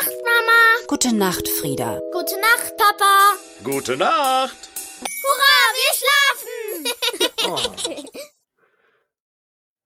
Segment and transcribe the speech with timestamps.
[0.00, 0.86] Nacht, Mama.
[0.88, 2.00] Gute Nacht, Frieda.
[2.10, 3.34] Gute Nacht, Papa.
[3.62, 4.56] Gute Nacht.
[5.22, 5.92] Hurra, wir
[7.44, 8.06] schlafen.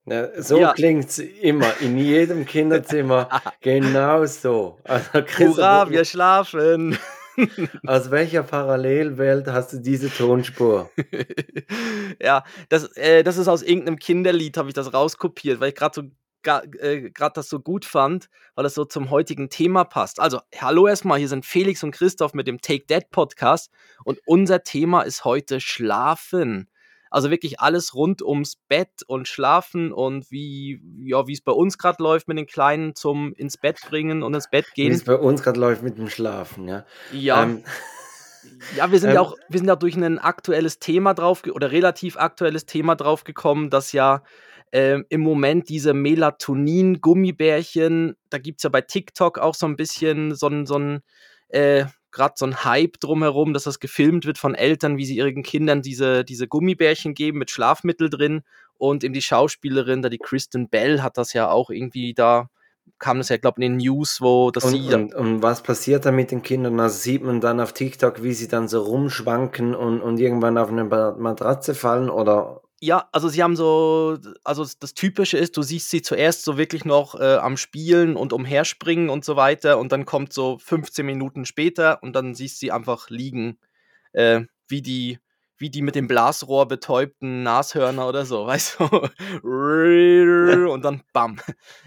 [0.06, 0.74] Ja, so Ja.
[0.74, 3.28] klingt's immer, in jedem Kinderzimmer.
[3.62, 4.78] genau so.
[4.84, 5.08] Also,
[5.38, 6.98] Hurra, wir schlafen.
[7.86, 10.90] aus welcher Parallelwelt hast du diese Tonspur?
[12.20, 15.94] ja, das, äh, das ist aus irgendeinem Kinderlied, habe ich das rauskopiert, weil ich gerade
[15.94, 16.02] so
[16.44, 20.20] ga- äh, grad das so gut fand, weil das so zum heutigen Thema passt.
[20.20, 23.72] Also, hallo erstmal, hier sind Felix und Christoph mit dem Take That Podcast
[24.04, 26.68] und unser Thema ist heute Schlafen.
[27.10, 31.78] Also wirklich alles rund ums Bett und Schlafen und wie ja, wie es bei uns
[31.78, 35.06] gerade läuft mit den Kleinen zum ins Bett bringen und ins Bett Wie es gehen.
[35.06, 36.84] bei uns gerade läuft mit dem Schlafen, ja.
[37.12, 37.62] Ja, Ähm,
[38.76, 41.70] Ja, wir sind ja Ähm, auch, wir sind ja durch ein aktuelles Thema drauf oder
[41.70, 44.22] relativ aktuelles Thema drauf gekommen, dass ja
[44.72, 50.34] ähm, im Moment diese Melatonin-Gummibärchen, da gibt es ja bei TikTok auch so ein bisschen
[50.34, 51.02] so ein, so ein
[51.48, 51.84] äh,
[52.14, 55.82] gerade so ein Hype drumherum, dass das gefilmt wird von Eltern, wie sie ihren Kindern
[55.82, 58.42] diese, diese Gummibärchen geben mit Schlafmittel drin.
[58.78, 62.48] Und eben die Schauspielerin, da die Kristen Bell, hat das ja auch irgendwie da,
[62.98, 65.42] kam das ja, glaube ich, in den News, wo das und, sie da- und, und
[65.42, 66.80] was passiert da mit den Kindern?
[66.80, 70.70] Also sieht man dann auf TikTok, wie sie dann so rumschwanken und, und irgendwann auf
[70.70, 75.88] eine Matratze fallen oder Ja, also sie haben so, also das Typische ist, du siehst
[75.88, 80.04] sie zuerst so wirklich noch äh, am Spielen und umherspringen und so weiter und dann
[80.04, 83.58] kommt so 15 Minuten später und dann siehst sie einfach liegen,
[84.12, 85.18] äh, wie die,
[85.56, 90.68] wie die mit dem Blasrohr betäubten Nashörner oder so, weißt du?
[90.70, 91.40] und dann bam.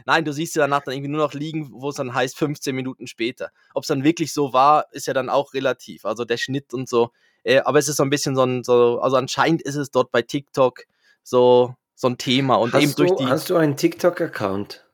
[0.07, 2.75] Nein, du siehst sie danach dann irgendwie nur noch liegen, wo es dann heißt 15
[2.75, 3.51] Minuten später.
[3.75, 6.05] Ob es dann wirklich so war, ist ja dann auch relativ.
[6.05, 7.11] Also der Schnitt und so.
[7.47, 10.11] Äh, aber es ist so ein bisschen so ein, so, also anscheinend ist es dort
[10.11, 10.83] bei TikTok
[11.23, 12.55] so, so ein Thema.
[12.55, 13.25] Und eben hast, durch du, die.
[13.25, 14.85] hast du einen TikTok-Account?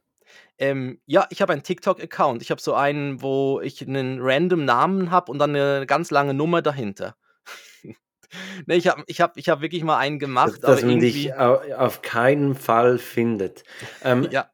[0.60, 2.44] Ähm, ja, ich habe einen TikTok-Account.
[2.44, 6.36] Ich habe so einen, wo ich einen random Namen habe und dann eine ganz lange
[6.36, 7.16] Nummer dahinter.
[8.68, 11.12] ne, ich habe ich hab, ich hab wirklich mal einen gemacht, dass aber man irgendwie.
[11.12, 13.64] dich au- auf keinen Fall findet.
[14.04, 14.50] Ähm, Ja.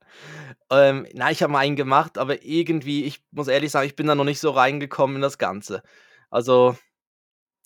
[0.72, 4.08] Ähm, nein, ich habe mal einen gemacht, aber irgendwie, ich muss ehrlich sagen, ich bin
[4.08, 5.82] da noch nicht so reingekommen in das Ganze.
[6.30, 6.78] Also,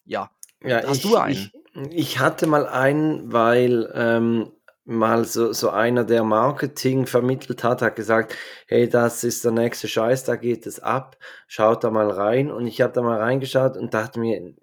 [0.06, 0.30] ja.
[0.64, 1.34] Ja, Hast ich, du einen?
[1.34, 1.54] Ich,
[1.92, 4.52] ich hatte mal einen, weil ähm,
[4.86, 8.36] mal so, so einer, der Marketing vermittelt hat, hat gesagt,
[8.68, 12.52] hey, das ist der nächste Scheiß, da geht es ab, schaut da mal rein.
[12.52, 14.54] Und ich habe da mal reingeschaut und dachte mir,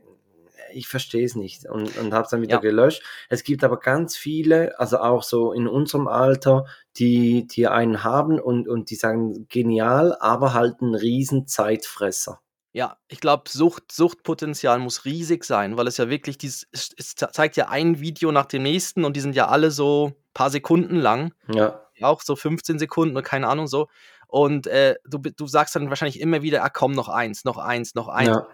[0.72, 2.60] ich verstehe es nicht und, und habe es dann wieder Ja.
[2.60, 3.02] gelöscht.
[3.28, 6.64] Es gibt aber ganz viele, also auch so in unserem Alter,
[6.96, 12.40] die, die einen haben und, und die sagen, genial, aber halt ein riesen Zeitfresser.
[12.72, 17.14] Ja, ich glaube, Sucht, Suchtpotenzial muss riesig sein, weil es ja wirklich, dieses, es, es
[17.16, 20.50] ze- zeigt ja ein Video nach dem nächsten und die sind ja alle so paar
[20.50, 23.88] Sekunden lang, Ja, auch so 15 Sekunden oder keine Ahnung so.
[24.28, 27.94] Und äh, du, du sagst dann wahrscheinlich immer wieder, ah komm, noch eins, noch eins,
[27.96, 28.28] noch eins.
[28.28, 28.46] ja.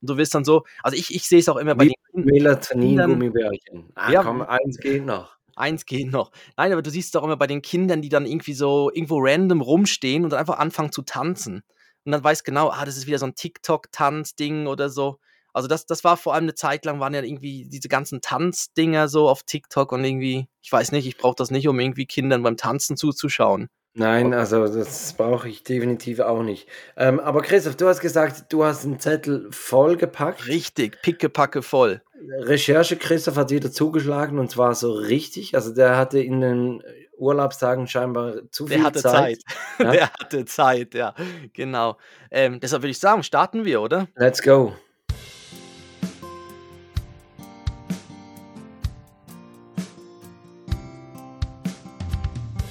[0.00, 2.24] Und du wirst dann so, also ich, ich sehe es auch immer bei Wie den
[2.24, 2.34] Kindern.
[2.34, 3.90] Melatonin-Gummibärchen.
[3.94, 4.22] Ah, Ja.
[4.22, 5.36] komm, eins geht noch.
[5.56, 6.30] Eins geht noch.
[6.56, 9.18] Nein, aber du siehst es auch immer bei den Kindern, die dann irgendwie so irgendwo
[9.20, 11.62] random rumstehen und dann einfach anfangen zu tanzen.
[12.04, 15.18] Und dann weißt genau, ah, das ist wieder so ein TikTok-Tanz-Ding oder so.
[15.52, 19.08] Also das, das war vor allem eine Zeit lang, waren ja irgendwie diese ganzen Tanzdinger
[19.08, 22.42] so auf TikTok und irgendwie, ich weiß nicht, ich brauche das nicht, um irgendwie Kindern
[22.42, 23.68] beim Tanzen zuzuschauen.
[23.94, 26.68] Nein, also das brauche ich definitiv auch nicht.
[26.96, 30.46] Ähm, aber Christoph, du hast gesagt, du hast einen Zettel vollgepackt.
[30.46, 32.00] Richtig, pickepacke voll.
[32.40, 35.56] Recherche Christoph hat wieder zugeschlagen und zwar so richtig.
[35.56, 36.82] Also der hatte in den
[37.18, 39.38] Urlaubstagen scheinbar zu viel Der hatte Zeit.
[39.78, 39.90] Ja.
[39.92, 41.14] Der hatte Zeit, ja,
[41.52, 41.96] genau.
[42.30, 44.08] Ähm, deshalb würde ich sagen, starten wir, oder?
[44.16, 44.72] Let's go.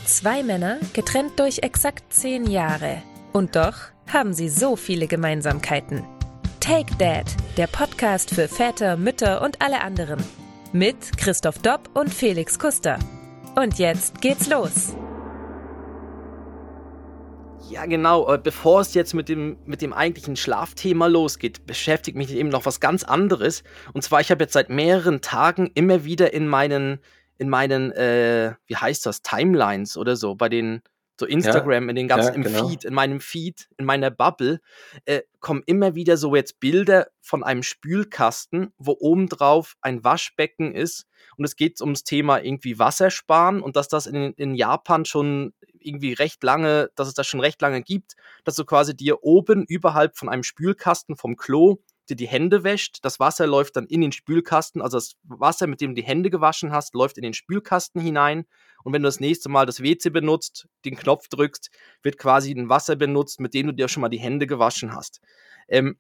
[0.05, 3.03] Zwei Männer, getrennt durch exakt zehn Jahre.
[3.33, 3.75] Und doch
[4.11, 6.03] haben sie so viele Gemeinsamkeiten.
[6.59, 7.25] Take Dad,
[7.55, 10.23] der Podcast für Väter, Mütter und alle anderen.
[10.73, 12.99] Mit Christoph Dopp und Felix Kuster.
[13.57, 14.95] Und jetzt geht's los.
[17.71, 18.31] Ja, genau.
[18.31, 22.67] äh, Bevor es jetzt mit dem, mit dem eigentlichen Schlafthema losgeht, beschäftigt mich eben noch
[22.67, 23.63] was ganz anderes.
[23.93, 26.99] Und zwar, ich habe jetzt seit mehreren Tagen immer wieder in meinen,
[27.39, 30.83] in meinen, äh, wie heißt das, Timelines oder so, bei den,
[31.19, 32.67] so Instagram, in den ganzen, ja, im genau.
[32.67, 34.59] Feed, in meinem Feed, in meiner Bubble,
[35.05, 41.05] äh, kommen immer wieder so jetzt Bilder von einem Spülkasten, wo obendrauf ein Waschbecken ist.
[41.37, 46.13] Und es geht ums Thema irgendwie Wassersparen und dass das in, in Japan schon irgendwie
[46.13, 50.17] recht lange, dass es das schon recht lange gibt, dass du quasi dir oben überhalb
[50.17, 51.77] von einem Spülkasten vom Klo
[52.09, 52.99] dir die Hände wäscht.
[53.03, 54.81] Das Wasser läuft dann in den Spülkasten.
[54.81, 58.45] Also das Wasser, mit dem du die Hände gewaschen hast, läuft in den Spülkasten hinein.
[58.83, 61.69] Und wenn du das nächste Mal das WC benutzt, den Knopf drückst,
[62.03, 65.19] wird quasi ein Wasser benutzt, mit dem du dir schon mal die Hände gewaschen hast.
[65.67, 65.97] Ähm,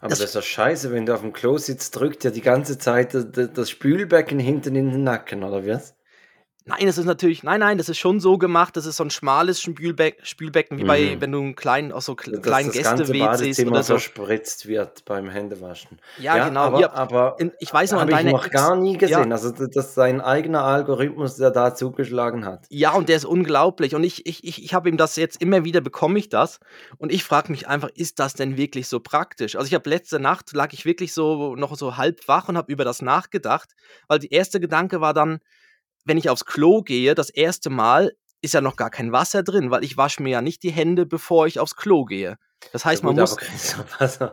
[0.00, 2.42] Aber Das- das, ist doch scheiße, wenn du auf dem Klo sitzt, drückt ja die
[2.42, 5.96] ganze Zeit das, das Spülbecken hinten in den Nacken, oder was?
[6.66, 9.10] Nein, das ist natürlich, nein, nein, das ist schon so gemacht, das ist so ein
[9.10, 11.20] schmales Spülbe Spülbecken, wie bei, Mhm.
[11.20, 13.92] wenn du einen kleinen, auch so kleinen Gäste-WCs oder so.
[13.94, 15.98] verspritzt wird beim Händewaschen.
[16.18, 16.60] Ja, genau.
[16.62, 18.96] Aber, ja, aber in- ich weiß noch, an habe ich deine noch Ex- gar nie
[18.96, 19.28] gesehen.
[19.28, 19.34] Ja.
[19.34, 22.64] Also das das ist sein eigener Algorithmus, der da zugeschlagen hat.
[22.70, 23.94] Ja, und der ist unglaublich.
[23.94, 26.60] Und ich, ich, ich, ich habe ihm das jetzt immer wieder, bekomme ich das.
[26.96, 29.56] Und ich frage mich einfach, ist das denn wirklich so praktisch?
[29.56, 32.72] Also ich habe letzte Nacht, lag ich wirklich so noch so halb wach und habe
[32.72, 33.70] über das nachgedacht.
[34.08, 35.40] Weil der erste Gedanke war dann,
[36.04, 38.12] wenn ich aufs Klo gehe, das erste Mal,
[38.42, 41.06] ist ja noch gar kein Wasser drin, weil ich wasche mir ja nicht die Hände,
[41.06, 42.36] bevor ich aufs Klo gehe.
[42.72, 43.76] Das heißt, Ja man gut, muss.
[43.98, 44.30] also,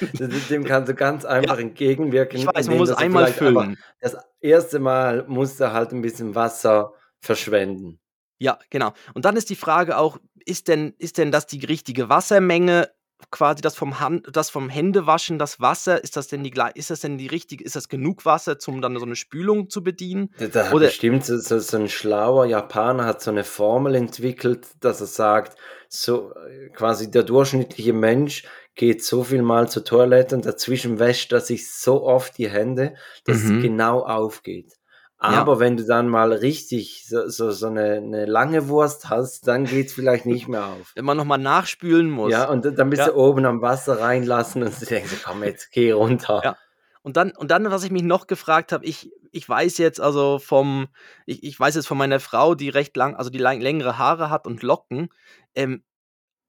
[0.50, 2.38] dem kannst du ganz einfach entgegenwirken.
[2.38, 3.78] Ich weiß, man muss einmal füllen.
[4.00, 8.00] Das erste Mal musst du halt ein bisschen Wasser verschwenden.
[8.38, 8.92] Ja, genau.
[9.14, 12.90] Und dann ist die Frage auch, ist denn, ist denn das die richtige Wassermenge?
[13.30, 17.00] Quasi das vom, Hand, das vom Händewaschen, das Wasser, ist das denn die ist das
[17.00, 20.30] denn die richtige, ist das genug Wasser, um dann so eine Spülung zu bedienen?
[20.52, 25.00] Da, Oder- bestimmt so, so, so ein schlauer Japaner hat so eine Formel entwickelt, dass
[25.00, 28.44] er sagt, so äh, quasi der durchschnittliche Mensch
[28.76, 32.94] geht so viel mal zur Toilette und dazwischen wäscht er sich so oft die Hände,
[33.24, 33.56] dass Mhm.
[33.56, 34.77] es genau aufgeht.
[35.20, 35.30] Ja.
[35.30, 39.64] Aber wenn du dann mal richtig so, so, so eine, eine lange Wurst hast, dann
[39.64, 40.92] geht's vielleicht nicht mehr auf.
[40.94, 42.30] Wenn man nochmal nachspülen muss.
[42.30, 43.08] Ja, und dann bist Ja.
[43.08, 46.40] du oben am Wasser reinlassen und du denkst, komm jetzt, geh runter.
[46.44, 46.56] Ja.
[47.02, 50.38] Und dann, und dann, was ich mich noch gefragt habe, ich, ich weiß jetzt also
[50.38, 50.86] vom,
[51.26, 54.30] ich, ich weiß jetzt von meiner Frau, die recht lang, also die lang, längere Haare
[54.30, 55.08] hat und Locken,
[55.56, 55.82] ähm,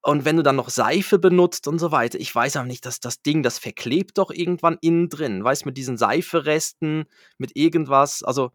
[0.01, 3.01] und wenn du dann noch Seife benutzt und so weiter, ich weiß auch nicht, dass
[3.01, 7.05] das Ding, das verklebt doch irgendwann innen drin, weißt mit diesen Seiferesten,
[7.37, 8.51] mit irgendwas, also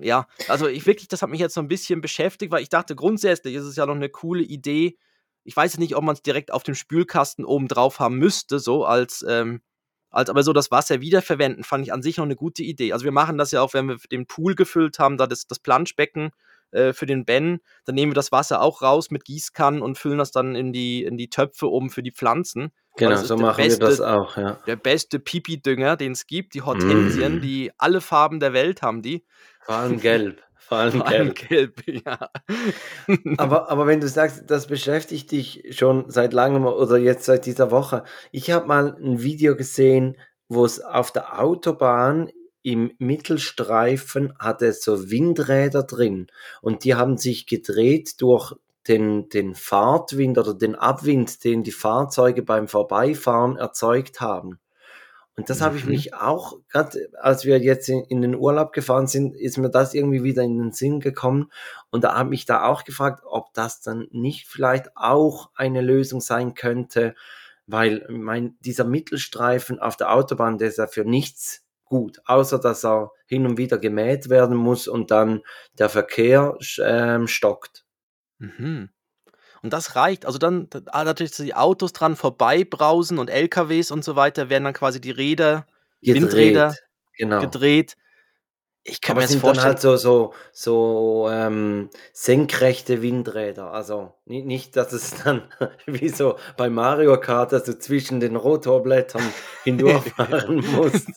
[0.00, 2.94] ja, also ich wirklich, das hat mich jetzt so ein bisschen beschäftigt, weil ich dachte,
[2.94, 4.98] grundsätzlich ist es ja noch eine coole Idee.
[5.44, 8.84] Ich weiß nicht, ob man es direkt auf dem Spülkasten oben drauf haben müsste, so
[8.84, 9.60] als, ähm,
[10.10, 12.92] als aber so das Wasser wiederverwenden, fand ich an sich noch eine gute Idee.
[12.92, 15.58] Also wir machen das ja auch, wenn wir den Pool gefüllt haben, da das, das
[15.58, 16.30] Planschbecken
[16.70, 20.18] äh, für den Ben, dann nehmen wir das Wasser auch raus mit Gießkannen und füllen
[20.18, 22.70] das dann in die, in die Töpfe um für die Pflanzen.
[22.98, 24.58] Genau, das ist so der machen wir das beste- auch, ja.
[24.66, 27.40] Der beste Pipi-Dünger, den es gibt, die Hortensien, Mm.
[27.40, 29.24] die alle Farben der Welt haben die.
[29.62, 30.42] Vor allem gelb.
[30.56, 31.76] Vor allem Vor allem gelb.
[31.86, 32.30] gelb, ja.
[33.38, 37.70] Aber, aber wenn du sagst, das beschäftigt dich schon seit langem oder jetzt seit dieser
[37.70, 38.04] Woche.
[38.32, 40.16] Ich habe mal ein Video gesehen,
[40.48, 42.30] wo es auf der Autobahn
[42.62, 46.26] im Mittelstreifen hatte es so Windräder drin
[46.60, 48.52] und die haben sich gedreht durch
[48.88, 54.58] den, den Fahrtwind oder den Abwind, den die Fahrzeuge beim Vorbeifahren erzeugt haben.
[55.36, 55.90] Und das habe ich Mhm.
[55.90, 59.94] mich auch, gerade als wir jetzt in, in den Urlaub gefahren sind, ist mir das
[59.94, 61.52] irgendwie wieder in den Sinn gekommen.
[61.90, 66.20] Und da habe ich da auch gefragt, ob das dann nicht vielleicht auch eine Lösung
[66.20, 67.14] sein könnte,
[67.68, 72.84] weil mein, dieser Mittelstreifen auf der Autobahn, der ist ja für nichts gut, außer dass
[72.84, 75.42] er hin und wieder gemäht werden muss und dann
[75.78, 77.84] der Verkehr ähm, stockt.
[78.38, 78.90] Mhm.
[79.62, 80.24] Und das reicht.
[80.24, 84.64] Also dann, da- ah, natürlich, die Autos dran vorbeibrausen und LKWs und so weiter, werden
[84.64, 85.66] dann quasi die Räder
[86.00, 86.74] Windräder
[87.16, 87.40] genau.
[87.40, 87.96] gedreht.
[88.84, 93.70] Ich kann Aber mir jetzt sind dann vorstellen, halt so, so, so ähm, senkrechte Windräder.
[93.72, 95.42] Also nicht, nicht, dass es dann
[95.86, 99.22] wie so bei Mario Kart, dass du zwischen den Rotorblättern
[99.64, 101.08] hindurchfahren musst.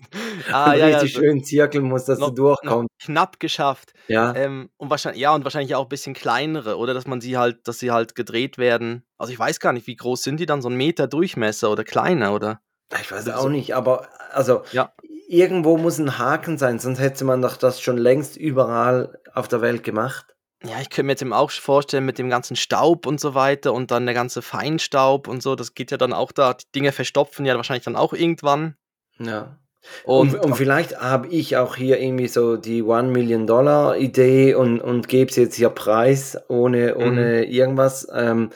[0.52, 2.90] ah, ja, ja, richtig so schön zirkeln musst, dass noch, du durchkommst.
[3.00, 3.94] knapp geschafft.
[4.08, 7.38] Ja, Ähm, und wahrscheinlich, ja, und wahrscheinlich auch ein bisschen kleinere, oder dass man sie
[7.38, 9.06] halt, dass sie halt gedreht werden.
[9.18, 10.62] Also ich weiß gar nicht, wie groß sind die dann?
[10.62, 12.60] So ein Meter Durchmesser oder kleiner, oder?
[13.00, 14.92] ich weiß so- auch nicht, aber also Ja.
[15.32, 19.62] Irgendwo muss ein Haken sein, sonst hätte man doch das schon längst überall auf der
[19.62, 20.26] Welt gemacht.
[20.64, 23.74] Ja, ich könnte mir jetzt eben auch vorstellen, mit dem ganzen Staub und so weiter
[23.74, 26.92] und dann der ganze Feinstaub und so, das geht ja dann auch da, die Dinge
[26.92, 28.76] verstopfen ja wahrscheinlich dann auch irgendwann.
[29.18, 29.58] Ja.
[30.04, 34.54] Und, Und, und vielleicht habe ich auch hier irgendwie so die One Million Dollar Idee
[34.54, 37.02] und, und gebe es jetzt hier preis, ohne, Mhm.
[37.04, 38.08] ohne irgendwas.
[38.14, 38.52] Ähm,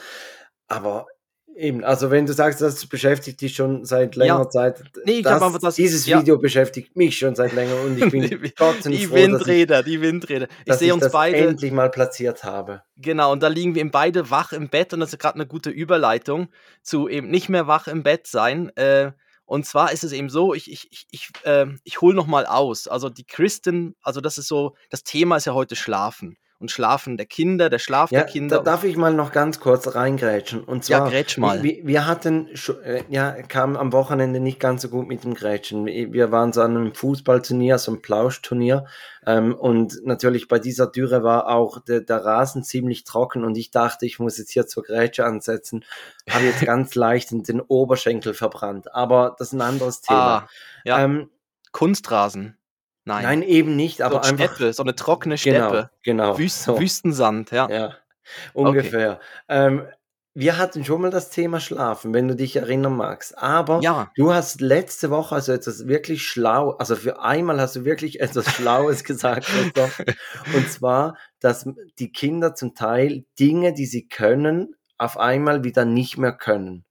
[0.67, 1.08] aber
[1.55, 4.50] eben, also wenn du sagst, das beschäftigt dich schon seit längerer Ja.
[4.50, 6.19] Zeit, Nee, ich das, einfach, das- dieses ja.
[6.19, 8.21] Video beschäftigt mich schon seit länger und ich bin
[8.55, 10.47] trotzdem die froh, dass ich, Windräder, die Windräder.
[10.65, 12.81] Ich sehe uns das beide, endlich mal platziert habe.
[12.97, 15.47] genau, und da liegen wir eben beide wach im Bett und das ist gerade eine
[15.47, 16.50] gute Überleitung
[16.81, 18.69] zu eben nicht mehr wach im Bett sein.
[18.75, 19.12] Äh,
[19.45, 22.88] und zwar ist es eben so, ich, ich, ich, ich, äh, ich hole nochmal aus.
[22.88, 26.38] Also die Christen, also das ist so, das Thema ist ja heute Schlafen.
[26.59, 28.57] Und Schlafen der Kinder, der Schlaf Ja, der Kinder.
[28.57, 30.63] da darf ich mal noch ganz kurz reingrätschen.
[30.63, 31.62] Und Ja, zwar, grätsch mal.
[31.63, 32.47] Wir, wir hatten,
[32.83, 35.85] äh, ja, kam am Wochenende nicht ganz so gut mit dem Grätschen.
[35.85, 38.85] Wir waren so an einem Fußballturnier, so einem Plauschturnier.
[39.27, 43.43] Ähm, und natürlich bei dieser Dürre war auch der, der Rasen ziemlich trocken.
[43.43, 45.83] Und ich dachte, ich muss jetzt hier zur Grätsche ansetzen.
[46.29, 48.93] Habe jetzt ganz leicht den, den Oberschenkel verbrannt.
[48.95, 50.38] Aber das ist ein anderes Thema.
[50.38, 50.50] ah,
[50.85, 51.29] ja, Ähm,
[51.71, 52.57] Kunstrasen.
[53.05, 54.55] Nein, nein, eben nicht, so aber einfach.
[54.55, 55.89] Steppe, so eine trockene Genau, Steppe.
[56.03, 56.38] genau.
[56.38, 56.79] Wüst, so.
[56.79, 57.69] Wüstensand, ja.
[57.69, 57.95] Ja,
[58.53, 59.19] ungefähr.
[59.47, 59.85] Ähm,
[60.38, 63.38] wir hatten schon mal das Thema Schlafen, wenn du dich erinnern magst.
[63.38, 67.85] Aber Ja, du hast letzte Woche also etwas wirklich schlau, also für einmal hast du
[67.85, 70.01] wirklich etwas Schlaues gesagt, Christoph.
[70.53, 71.69] Und zwar, dass
[72.00, 76.83] die Kinder zum Teil Dinge, die sie können, auf einmal wieder nicht mehr können.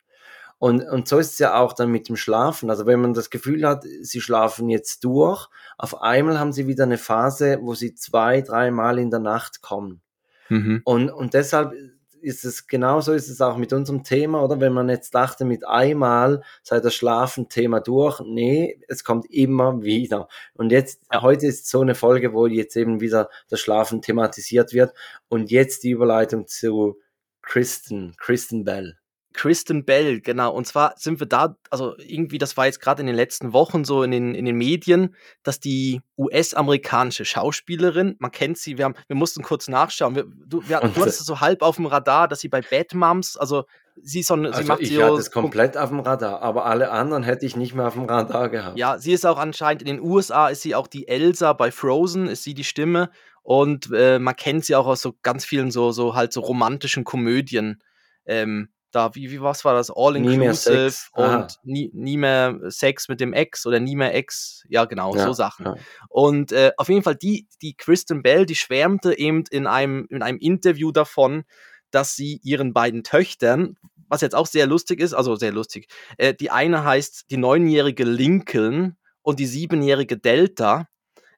[0.65, 2.71] Und, und so ist es ja auch dann mit dem Schlafen.
[2.71, 6.85] Also wenn man das Gefühl hat, sie schlafen jetzt durch, auf einmal haben sie wieder
[6.85, 10.01] eine Phase, wo sie zwei, dreimal in der Nacht kommen.
[10.49, 10.81] mhm.
[10.87, 11.75] Und, und deshalb
[12.23, 14.59] ist es genauso ist es auch mit unserem Thema, oder?
[14.59, 18.21] Wenn man jetzt dachte, mit einmal sei das Schlafen-Thema durch.
[18.21, 20.29] Nee, es kommt immer wieder.
[20.55, 24.95] Und jetzt, heute ist so eine Folge, wo jetzt eben wieder das Schlafen thematisiert wird.
[25.29, 26.99] Und jetzt die Überleitung zu
[27.43, 28.97] Kristen, Kristen Bell.
[29.35, 30.55] Kristen Bell, genau.
[30.55, 33.85] Und zwar sind wir da, also irgendwie, das war jetzt gerade in den letzten Wochen
[33.85, 38.95] so in den, in den Medien, dass die US-amerikanische Schauspielerin, man kennt sie, wir, haben,
[39.09, 40.15] wir mussten kurz nachschauen.
[40.15, 42.95] Wir, du, wir, du hattest es so halb auf dem Radar, dass sie bei Bad
[42.95, 43.65] Moms, also
[44.01, 46.65] sie ist so eine, sie Also macht ich hatte es komplett auf dem Radar, aber
[46.67, 48.79] alle anderen hätte ich nicht mehr auf dem Radar gehabt.
[48.79, 52.29] Ja, sie ist auch anscheinend in den USA, ist sie auch die Elsa bei Frozen,
[52.29, 53.11] ist sie die Stimme.
[53.43, 57.05] Und äh, man kennt sie auch aus so ganz vielen so, so halt so romantischen
[57.05, 57.83] Komödien.
[58.25, 59.91] Ähm, da, wie, wie was war das?
[59.91, 64.65] All Inclusive und nie, nie mehr Sex mit dem Ex oder nie mehr Ex.
[64.69, 65.67] Ja, genau, Ja, so Sachen.
[65.67, 65.75] ja.
[66.09, 70.23] Und äh, auf jeden Fall, die, die Kristen Bell, die schwärmte eben in einem, in
[70.23, 71.45] einem Interview davon,
[71.91, 73.77] dass sie ihren beiden Töchtern,
[74.09, 78.05] was jetzt auch sehr lustig ist, also sehr lustig, äh, die eine heißt die neunjährige
[78.05, 80.89] Lincoln und die siebenjährige Delta.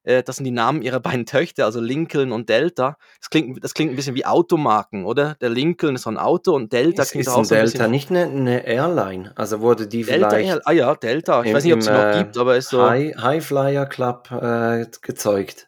[0.07, 2.97] Äh, das sind die Namen ihrer beiden Töchter, also Lincoln und Delta.
[3.21, 5.35] Das klingt, das klingt ein bisschen wie Automarken, oder?
[5.41, 7.61] Der Lincoln ist so ein Auto und Delta Ist, klingt ist auch ein so ein
[7.63, 7.91] Delta bisschen.
[7.91, 9.33] nicht eine, eine Airline?
[9.37, 11.43] Also wurde die Delta, vielleicht Air- ah ja, Delta.
[11.43, 12.83] Ich im, weiß nicht, ob es sie noch äh, gibt, aber ist so.
[12.83, 15.67] High, High Flyer Club äh, gezeugt?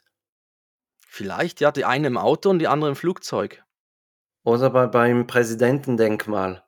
[1.07, 3.65] Vielleicht, ja, die eine im Auto und die andere im Flugzeug.
[4.45, 6.63] Oder bei, beim Präsidentendenkmal?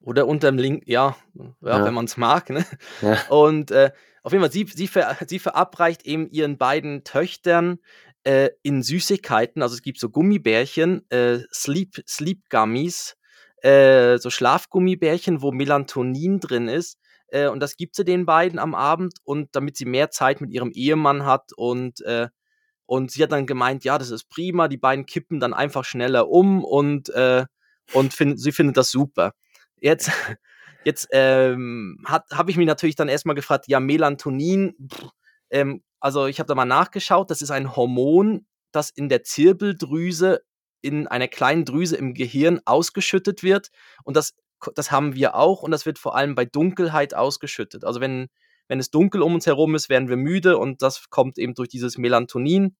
[0.00, 1.84] Oder unterm Link, ja, ja, Ja.
[1.84, 2.64] wenn man es mag, ne?
[3.02, 3.18] Ja.
[3.28, 3.90] Und äh,
[4.22, 7.78] auf jeden Fall, sie, sie, ver, sie verabreicht eben ihren beiden Töchtern
[8.24, 13.16] äh, in Süßigkeiten, also es gibt so Gummibärchen, äh, Sleep, Sleep Gummies,
[13.62, 16.98] äh, so Schlafgummibärchen, wo Melatonin drin ist.
[17.28, 20.50] Äh, und das gibt sie den beiden am Abend und damit sie mehr Zeit mit
[20.50, 22.28] ihrem Ehemann hat und äh,
[22.86, 26.30] und sie hat dann gemeint, ja, das ist prima, die beiden kippen dann einfach schneller
[26.30, 27.44] um und, äh,
[27.92, 29.32] und find, sie findet das super.
[29.80, 30.10] Jetzt,
[30.84, 35.10] jetzt ähm, habe ich mich natürlich dann erstmal gefragt, ja, Melatonin, pff,
[35.50, 40.42] ähm, also ich habe da mal nachgeschaut, das ist ein Hormon, das in der Zirbeldrüse,
[40.80, 43.70] in einer kleinen Drüse im Gehirn ausgeschüttet wird
[44.04, 44.34] und das,
[44.74, 47.84] das haben wir auch und das wird vor allem bei Dunkelheit ausgeschüttet.
[47.84, 48.28] Also wenn,
[48.68, 51.68] wenn es dunkel um uns herum ist, werden wir müde und das kommt eben durch
[51.68, 52.76] dieses Melatonin.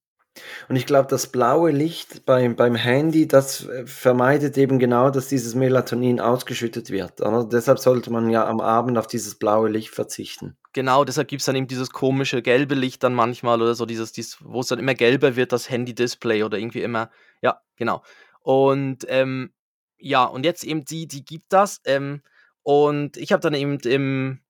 [0.69, 5.29] Und ich glaube, das blaue Licht beim, beim Handy, das äh, vermeidet eben genau, dass
[5.29, 7.21] dieses Melatonin ausgeschüttet wird.
[7.21, 7.45] Oder?
[7.45, 10.57] Deshalb sollte man ja am Abend auf dieses blaue Licht verzichten.
[10.73, 14.13] Genau, deshalb gibt es dann eben dieses komische gelbe Licht dann manchmal oder so, dieses,
[14.13, 17.11] dieses wo es dann immer gelber wird, das Handy-Display oder irgendwie immer,
[17.43, 18.03] ja, genau.
[18.43, 19.51] Und ähm,
[19.99, 21.81] ja, und jetzt eben die, die gibt das.
[21.85, 22.23] Ähm,
[22.63, 24.41] und ich habe dann eben im,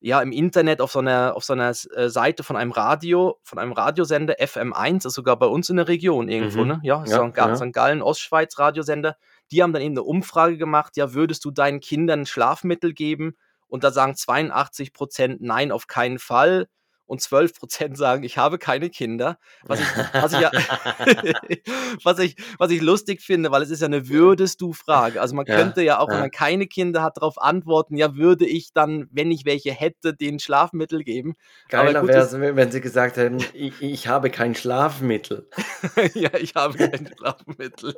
[0.00, 3.58] ja, im Internet auf so einer, auf so einer äh, Seite von einem Radio, von
[3.58, 6.68] einem Radiosender, FM1, ist sogar bei uns in der Region irgendwo, Mhm.
[6.68, 6.80] ne?
[6.84, 7.56] Ja, Ja, so ein, Ga- ja.
[7.56, 7.72] St.
[7.72, 9.16] Gallen, Ostschweiz Radiosender.
[9.50, 13.36] Die haben dann eben eine Umfrage gemacht, ja, würdest du deinen Kindern Schlafmittel geben?
[13.66, 16.68] Und da sagen 82 Prozent nein, auf keinen Fall.
[17.08, 19.38] Und 12 Prozent sagen, ich habe keine Kinder.
[19.66, 20.50] Was ich, was ich, ja,
[22.04, 25.20] was ich, was ich lustig finde, weil es ist ja eine würdest du Frage.
[25.20, 26.20] Also man Ja, könnte ja auch, wenn ja.
[26.20, 30.38] man keine Kinder hat, darauf antworten, ja, würde ich dann, wenn ich welche hätte, denen
[30.38, 31.34] Schlafmittel geben.
[31.70, 35.48] Geiler wäre es, wenn sie gesagt hätten, ich, ich habe kein Schlafmittel.
[36.14, 37.94] ja, ich habe kein Schlafmittel.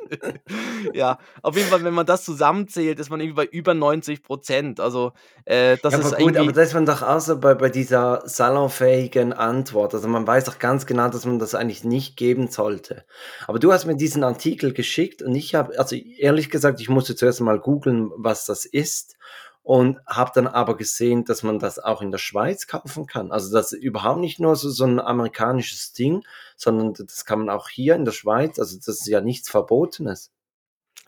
[0.95, 4.81] ja, auf jeden Fall, wenn man das zusammenzählt, ist man irgendwie bei über 90 Prozent.
[4.81, 5.13] Also,
[5.45, 7.71] äh, das ja, ist aber gut, aber das ist man doch auch so bei, bei
[7.71, 9.00] dieser salonfähigen
[9.33, 9.95] Antwort.
[9.95, 13.05] Also man weiß doch ganz genau, dass man das eigentlich nicht geben sollte.
[13.47, 17.17] Aber du hast mir diesen Artikel geschickt und ich habe, also ehrlich gesagt, ich musste
[17.17, 19.17] zuerst mal googeln, was das ist.
[19.63, 23.31] und habe dann aber gesehen, dass man das auch in der Schweiz kaufen kann.
[23.31, 26.23] Also das ist überhaupt nicht nur so, so ein amerikanisches Ding,
[26.57, 30.31] sondern das kann man auch hier in der Schweiz, also das ist ja nichts Verbotenes.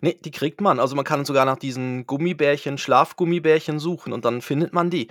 [0.04, 0.80] Nee, die kriegt man.
[0.80, 5.08] Also man kann sogar nach diesen Gummibärchen, Schlafgummibärchen suchen und dann findet man die.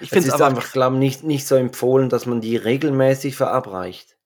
[0.00, 4.16] Ich finde es einfach, glaube nicht, nicht so empfohlen, dass man die regelmäßig verabreicht.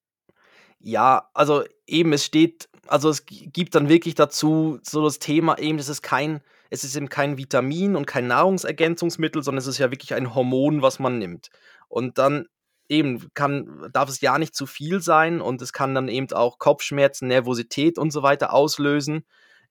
[0.81, 5.79] Ja, also eben, es steht, also es gibt dann wirklich dazu so das Thema eben,
[5.79, 9.91] es ist kein, es ist eben kein Vitamin und kein Nahrungsergänzungsmittel, sondern es ist ja
[9.91, 11.51] wirklich ein Hormon, was man nimmt.
[11.89, 12.47] Und dann
[12.89, 16.59] eben kann, darf es ja nicht zu viel sein und es kann dann eben auch
[16.59, 19.27] Kopfschmerzen, Nervosität und so weiter auslösen.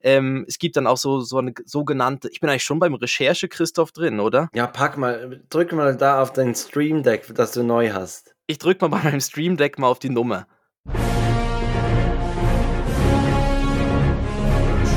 [0.06, 3.48] Ähm, es gibt dann auch so, so eine sogenannte, ich bin eigentlich schon beim Recherche,
[3.48, 4.50] Christoph, drin, oder?
[4.54, 8.36] Ja, pack mal, drück mal da auf dein Stream Deck, das du neu hast.
[8.46, 10.46] Ich drück mal bei meinem Stream Deck mal auf die Nummer.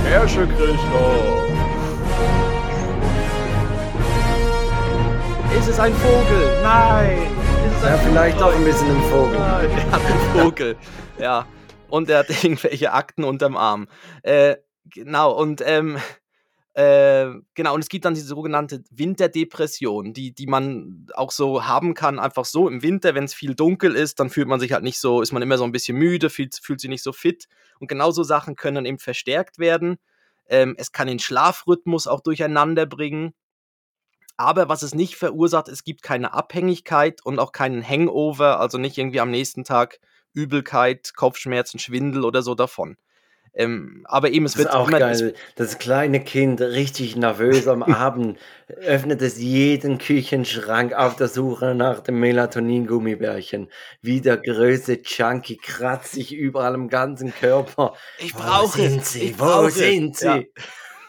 [0.04, 1.48] Recherche, Christoph.
[5.58, 6.62] Ist es ein Vogel?
[6.62, 7.18] Nein.
[7.66, 9.38] Ist es ein ja, vielleicht auch ein bisschen ein Vogel.
[9.38, 10.76] Nein, er hat einen Vogel.
[11.18, 11.46] ja.
[11.88, 13.88] Und er hat irgendwelche Akten unterm Arm.
[14.22, 14.56] Äh,
[14.90, 15.98] genau, und ähm,
[16.74, 21.94] äh, genau, und es gibt dann diese sogenannte Winterdepression, die, die man auch so haben
[21.94, 24.84] kann, einfach so im Winter, wenn es viel dunkel ist, dann fühlt man sich halt
[24.84, 27.48] nicht so, ist man immer so ein bisschen müde, fühlt, fühlt sich nicht so fit.
[27.80, 29.98] Und genauso Sachen können dann eben verstärkt werden.
[30.48, 33.34] Ähm, es kann den Schlafrhythmus auch durcheinander bringen.
[34.36, 38.96] Aber was es nicht verursacht, es gibt keine Abhängigkeit und auch keinen Hangover, also nicht
[38.96, 39.98] irgendwie am nächsten Tag
[40.32, 42.96] Übelkeit, Kopfschmerzen, Schwindel oder so davon.
[43.58, 45.34] Ähm, aber eben, es das wird ist auch immer, geil.
[45.56, 48.38] Das kleine Kind, richtig nervös am Abend,
[48.68, 53.68] öffnet es jeden Küchenschrank auf der Suche nach dem Melatonin-Gummibärchen.
[54.00, 57.94] Wie der größte Junkie kratzt sich überall im ganzen Körper.
[58.18, 59.34] Ich brauche Wo sind sie?
[59.36, 60.26] Wo sind sie?
[60.26, 60.42] Ja.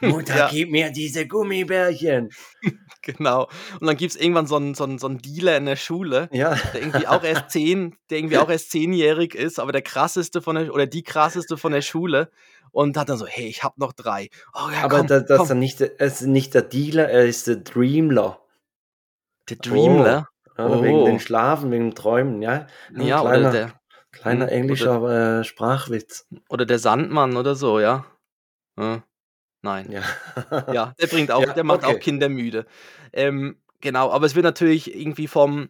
[0.01, 0.49] Mutter, ja.
[0.49, 2.29] gib mir diese Gummibärchen.
[3.01, 3.49] genau.
[3.79, 6.29] Und dann gibt es irgendwann so einen, so, einen, so einen Dealer in der Schule,
[6.31, 6.55] ja.
[6.73, 10.55] der irgendwie auch erst zehn, der irgendwie auch erst zehnjährig ist, aber der krasseste von
[10.55, 12.31] der oder die krasseste von der Schule.
[12.71, 14.29] Und hat dann so, hey, ich hab noch drei.
[14.53, 17.55] Oh, ja, aber komm, das, das ist nicht, ist nicht der Dealer, er ist der
[17.55, 18.41] Dreamler.
[19.49, 20.29] Der Dreamler?
[20.29, 20.39] Oh.
[20.59, 20.83] Ja, oh.
[20.83, 22.67] Wegen den Schlafen, wegen dem Träumen, ja.
[22.93, 23.79] Ein ja, kleiner, oder der.
[24.11, 26.27] Kleiner hm, englischer oder, äh, Sprachwitz.
[26.49, 28.05] Oder der Sandmann oder so, ja.
[28.77, 29.03] ja.
[29.61, 29.91] Nein.
[29.91, 30.03] Ja.
[30.73, 31.95] ja, der bringt auch, ja, der macht okay.
[31.95, 32.65] auch Kinder müde.
[33.13, 35.69] Ähm, genau, aber es wird natürlich irgendwie vom,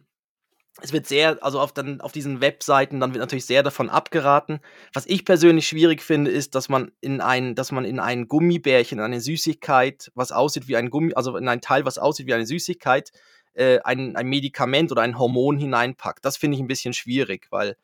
[0.80, 4.60] es wird sehr, also auf, dann, auf diesen Webseiten, dann wird natürlich sehr davon abgeraten.
[4.92, 8.98] Was ich persönlich schwierig finde, ist, dass man in ein, dass man in ein Gummibärchen,
[8.98, 12.34] in eine Süßigkeit, was aussieht wie ein Gummi, also in ein Teil, was aussieht wie
[12.34, 13.10] eine Süßigkeit,
[13.54, 16.24] äh, ein, ein Medikament oder ein Hormon hineinpackt.
[16.24, 17.76] Das finde ich ein bisschen schwierig, weil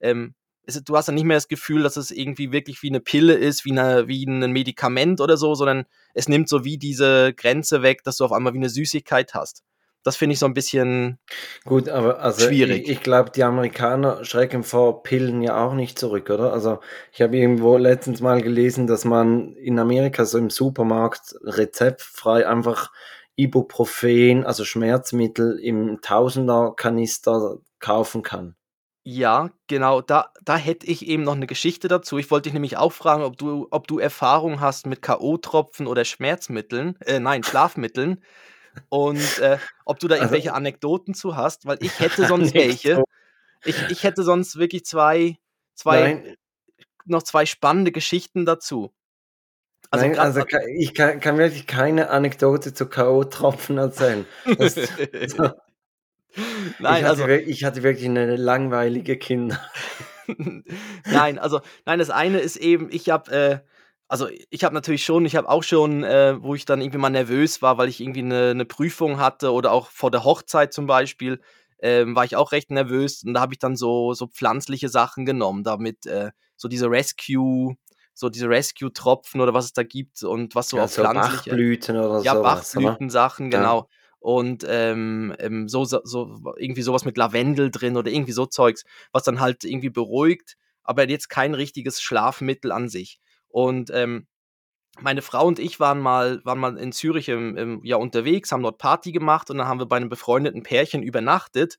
[0.00, 3.00] ähm, es, du hast dann nicht mehr das Gefühl, dass es irgendwie wirklich wie eine
[3.00, 7.32] Pille ist, wie, eine, wie ein Medikament oder so, sondern es nimmt so wie diese
[7.34, 9.62] Grenze weg, dass du auf einmal wie eine Süßigkeit hast.
[10.02, 11.18] Das finde ich so ein bisschen
[11.66, 12.84] gut, aber also schwierig.
[12.84, 16.54] Ich, ich glaube, die Amerikaner schrecken vor Pillen ja auch nicht zurück, oder?
[16.54, 16.80] Also
[17.12, 22.90] ich habe irgendwo letztens mal gelesen, dass man in Amerika so im Supermarkt rezeptfrei einfach
[23.36, 28.56] Ibuprofen, also Schmerzmittel im Tausender-Kanister kaufen kann.
[29.02, 32.18] Ja, genau, da da hätte ich eben noch eine Geschichte dazu.
[32.18, 36.04] Ich wollte dich nämlich auch fragen, ob du ob du Erfahrung hast mit K.O.-Tropfen oder
[36.04, 38.22] Schmerzmitteln äh, nein, Schlafmitteln
[38.88, 43.02] und, äh, ob du da Also irgendwelche Anekdoten zu hast, weil ich hätte sonst welche.
[43.64, 45.38] Ich ich hätte sonst wirklich zwei
[45.74, 46.36] zwei Nein.
[47.06, 48.92] noch zwei spannende Geschichten dazu.
[49.90, 50.42] Also Nein, also
[50.76, 54.26] ich kann kann wirklich keine Anekdote zu K.O.-Tropfen erzählen.
[54.58, 54.74] Das
[55.26, 55.50] so
[56.78, 59.60] Nein, ich also ich hatte wirklich eine langweilige Kinder.
[61.08, 63.58] Nein, also nein, das eine ist eben, ich habe äh,
[64.08, 67.10] also ich habe natürlich schon, ich habe auch schon, äh, wo ich dann irgendwie mal
[67.10, 70.86] nervös war, weil ich irgendwie eine 'ne Prüfung hatte oder auch vor der Hochzeit zum
[70.86, 71.40] Beispiel,
[71.80, 75.24] ähm, war ich auch recht nervös und da habe ich dann so so pflanzliche Sachen
[75.26, 77.76] genommen, damit äh, so diese Rescue
[78.14, 81.50] so diese Rescue-Tropfen oder was es da gibt und was so Ja, auf so pflanzliche
[81.52, 82.42] Bachblüten oder Ja, so oder?
[82.42, 83.86] Bachblütensachen, Ja.
[84.20, 88.84] Und ähm, ähm, so, so, so irgendwie sowas mit Lavendel drin oder irgendwie so Zeugs,
[89.12, 93.18] was dann halt irgendwie beruhigt, aber jetzt kein richtiges Schlafmittel an sich.
[93.48, 94.26] Und ähm,
[95.00, 98.62] meine Frau und ich waren mal, waren mal in Zürich im, im, ja, unterwegs, haben
[98.62, 101.78] dort Party gemacht und dann haben wir bei einem befreundeten Pärchen übernachtet.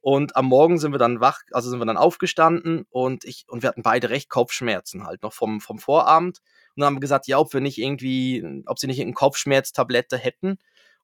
[0.00, 3.62] Und am Morgen sind wir dann wach, also sind wir dann aufgestanden und ich, und
[3.62, 6.38] wir hatten beide recht Kopfschmerzen halt noch vom, vom Vorabend.
[6.76, 10.16] Und dann haben wir gesagt, ja, ob wir nicht irgendwie, ob sie nicht irgendeine Kopfschmerztablette
[10.16, 10.58] hätten.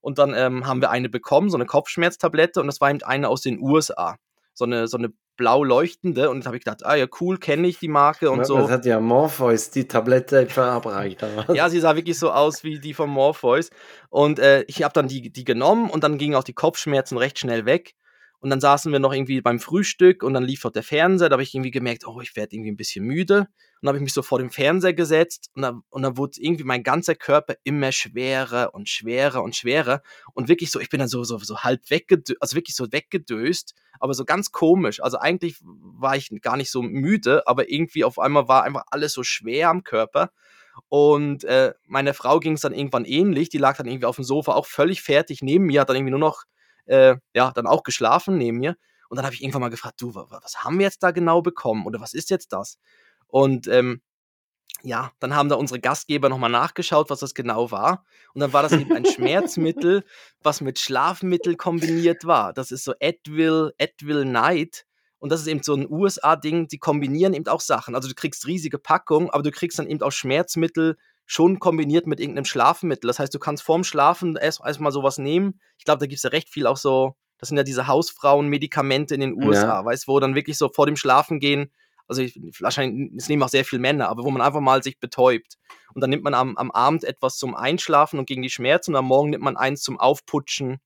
[0.05, 3.31] Und dann ähm, haben wir eine bekommen, so eine Kopfschmerztablette, und das war eben eine
[3.31, 4.17] aus den USA.
[4.53, 6.29] So eine, so eine blau leuchtende.
[6.29, 8.59] Und da habe ich gedacht, ah ja, cool, kenne ich die Marke und Ja, so.
[8.59, 11.25] Das hat ja Morpheus die Tablette verabreicht.
[11.55, 13.71] Ja, sie sah wirklich so aus wie die von Morpheus.
[14.11, 17.39] Und äh, ich habe dann die, die genommen und dann gingen auch die Kopfschmerzen recht
[17.39, 17.95] schnell weg.
[18.41, 21.31] Und dann saßen wir noch irgendwie beim Frühstück und dann lief dort der Fernseher.
[21.31, 23.39] Da habe ich irgendwie gemerkt, oh, ich werde irgendwie ein bisschen müde.
[23.39, 23.49] Und
[23.81, 26.65] dann habe ich mich so vor dem Fernseher gesetzt und dann, und dann wurde irgendwie
[26.65, 30.03] mein ganzer Körper immer schwerer und schwerer und schwerer.
[30.35, 33.75] Und wirklich so, ich bin dann so, so, so halb weggedöst, also wirklich so weggedöst,
[33.99, 35.03] aber so ganz komisch.
[35.03, 39.13] Also eigentlich war ich gar nicht so müde, aber irgendwie auf einmal war einfach alles
[39.15, 40.31] so schwer am Körper.
[40.89, 43.49] Und äh, meiner Frau ging es dann irgendwann ähnlich.
[43.49, 46.11] Die lag dann irgendwie auf dem Sofa auch völlig fertig neben mir, hat dann irgendwie
[46.11, 46.45] nur noch,
[46.87, 48.77] äh, ja, dann auch geschlafen neben mir.
[49.09, 51.11] Und dann habe ich irgendwann mal gefragt, du, wa- wa- was haben wir jetzt da
[51.11, 51.87] genau bekommen?
[51.87, 52.79] Oder was ist jetzt das?
[53.27, 54.01] Und ähm,
[54.83, 58.05] ja, dann haben da unsere Gastgeber nochmal nachgeschaut, was das genau war.
[58.35, 60.05] Und dann war das eben ein Schmerzmittel,
[60.43, 62.53] was mit Schlafmittel kombiniert war.
[62.53, 64.85] Das ist so Advil, Advil Night.
[65.19, 67.95] Und das ist eben so ein USA-Ding, die kombinieren eben auch Sachen.
[67.95, 72.21] Also du kriegst riesige Packungen, aber du kriegst dann eben auch Schmerzmittel schon kombiniert mit
[72.21, 73.09] irgendeinem Schlafmittel.
[73.09, 75.61] Das heißt, du kannst vorm Schlafen erst erstmal sowas nehmen.
[75.79, 79.15] Ich glaube, da gibt es ja recht viel auch so, das sind ja diese Hausfrauen-Medikamente
[79.15, 79.85] in den USA, Ja.
[79.85, 81.73] weißt du, wo dann wirklich so vor dem Schlafen gehen,
[82.07, 85.01] also ich, wahrscheinlich, es nehmen auch sehr viele Männer, aber wo man einfach mal sich
[85.01, 85.57] betäubt.
[85.95, 88.97] Und dann nimmt man am, am Abend etwas zum Einschlafen und gegen die Schmerzen und
[88.97, 90.81] am Morgen nimmt man eins zum Aufputschen.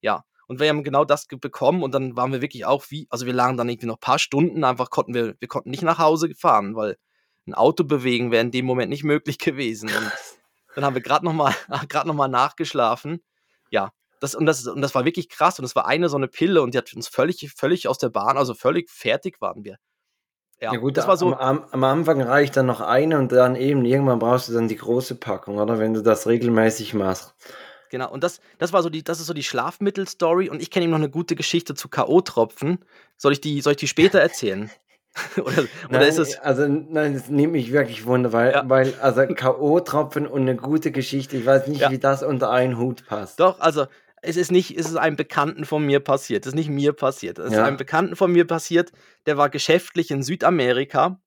[0.00, 0.24] Ja.
[0.46, 3.32] Und wir haben genau das bekommen und dann waren wir wirklich auch wie, also wir
[3.32, 6.34] lagen dann irgendwie noch ein paar Stunden, einfach konnten wir, wir konnten nicht nach Hause
[6.34, 6.96] fahren, weil
[7.46, 9.88] ein Auto bewegen wäre in dem Moment nicht möglich gewesen.
[9.88, 10.12] Und
[10.74, 11.54] dann haben wir gerade nochmal
[12.04, 13.22] noch mal nachgeschlafen.
[13.70, 15.58] Ja, das, und, das, und das war wirklich krass.
[15.58, 18.10] Und das war eine so eine Pille und die hat uns völlig, völlig aus der
[18.10, 19.78] Bahn, also völlig fertig waren wir.
[20.60, 21.34] Ja, Ja gut, das war so.
[21.34, 24.68] am, am, am Anfang reicht dann noch eine und dann eben irgendwann brauchst du dann
[24.68, 25.80] die große Packung, oder?
[25.80, 27.34] Wenn du das regelmäßig machst.
[27.90, 30.84] Genau, und das, das war so die, das ist so die Schlafmittel-Story und ich kenne
[30.84, 32.78] ihm noch eine gute Geschichte zu K.O.-Tropfen.
[33.16, 34.70] Soll ich die, soll ich die später erzählen?
[35.36, 36.38] oder oder Nein, ist es.
[36.38, 38.68] also nein, das nimmt mich wirklich wunder, weil, Ja.
[38.68, 41.90] weil also K.O.-Tropfen und eine gute Geschichte, ich weiß nicht, Ja.
[41.90, 43.38] wie das unter einen Hut passt.
[43.38, 43.86] Doch, also
[44.22, 46.46] es ist nicht, es ist einem Bekannten von mir passiert.
[46.46, 47.38] Es ist nicht mir passiert.
[47.38, 47.64] Es ist Ja.
[47.64, 48.92] einem Bekannten von mir passiert,
[49.26, 51.20] der war geschäftlich in Südamerika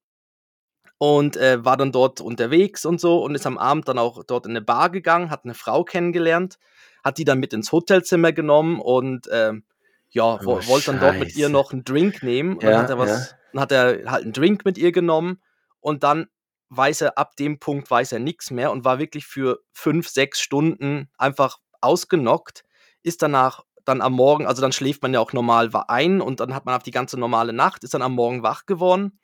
[0.97, 4.45] und äh, war dann dort unterwegs und so und ist am Abend dann auch dort
[4.45, 6.57] in eine Bar gegangen, hat eine Frau kennengelernt,
[7.03, 9.63] hat die dann mit ins Hotelzimmer genommen und ähm,
[10.09, 12.55] ja, Oh, wollte dann dort mit ihr noch einen Drink nehmen.
[12.55, 15.41] Und dann Ja, hat er was, dann hat er halt einen Drink mit ihr genommen
[15.79, 16.27] und dann
[16.69, 20.41] weiß er, ab dem Punkt weiß er nichts mehr und war wirklich für fünf, sechs
[20.41, 22.65] Stunden einfach ausgenockt,
[23.01, 26.53] ist danach dann am Morgen, also dann schläft man ja auch normal ein und dann
[26.53, 29.19] hat man auf die ganze normale Nacht, ist dann am Morgen wach geworden,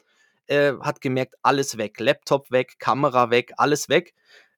[0.47, 4.13] äh, hat gemerkt, alles weg, Laptop weg, Kamera weg, alles weg,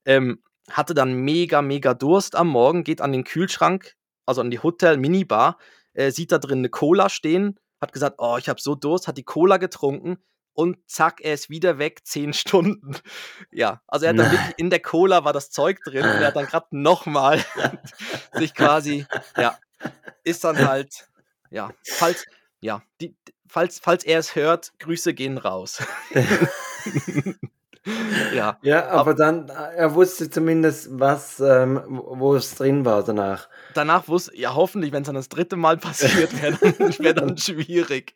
[0.05, 4.59] ähm, hatte dann mega, mega Durst am Morgen, geht an den Kühlschrank, also an die
[4.59, 5.57] Hotel-Minibar,
[5.93, 9.17] äh, sieht da drin eine Cola stehen, hat gesagt, oh, ich habe so Durst, hat
[9.17, 10.17] die Cola getrunken
[10.54, 12.96] und zack, er ist wieder weg, zehn Stunden.
[13.52, 16.28] Ja, also er hat dann wirklich in der Cola war das Zeug drin und er
[16.28, 17.43] hat dann gerade nochmal
[18.34, 19.06] sich quasi,
[19.38, 19.58] ja,
[20.24, 21.08] ist dann halt,
[21.52, 22.26] ja, falls,
[22.62, 23.15] ja, die,
[23.48, 25.84] falls, falls er es hört, Grüße gehen raus.
[28.36, 33.50] ja, Ja, aber dann, er wusste zumindest, was, ähm, wo es drin war danach.
[33.74, 37.38] danach wusste, ja, hoffentlich, wenn es dann das dritte Mal passiert wäre, dann, wär dann
[37.38, 38.15] schwierig.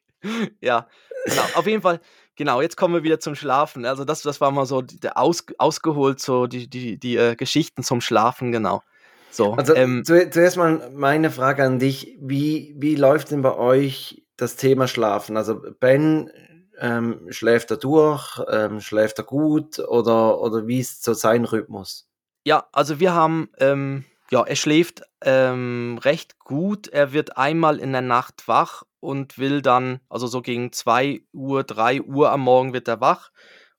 [0.61, 0.87] Ja,
[1.25, 1.99] genau, auf jeden Fall,
[2.35, 3.85] genau, jetzt kommen wir wieder zum Schlafen.
[3.85, 7.83] Also das, das war mal so der aus, ausgeholt, so die, die, die äh, Geschichten
[7.83, 8.81] zum Schlafen, genau.
[9.29, 12.17] So, Also ähm, zu, zuerst mal meine Frage an dich.
[12.19, 15.37] Wie, wie läuft denn bei euch das Thema Schlafen?
[15.37, 16.31] Also Ben,
[16.79, 18.41] ähm, schläft er durch?
[18.49, 19.79] Ähm, schläft er gut?
[19.79, 22.07] Oder, oder wie ist so sein Rhythmus?
[22.43, 26.87] Ja, also wir haben, ähm, ja, er schläft ähm, recht gut.
[26.87, 31.63] Er wird einmal in der Nacht wach und will dann, also so gegen 2 Uhr,
[31.63, 33.31] 3 Uhr am Morgen wird er wach.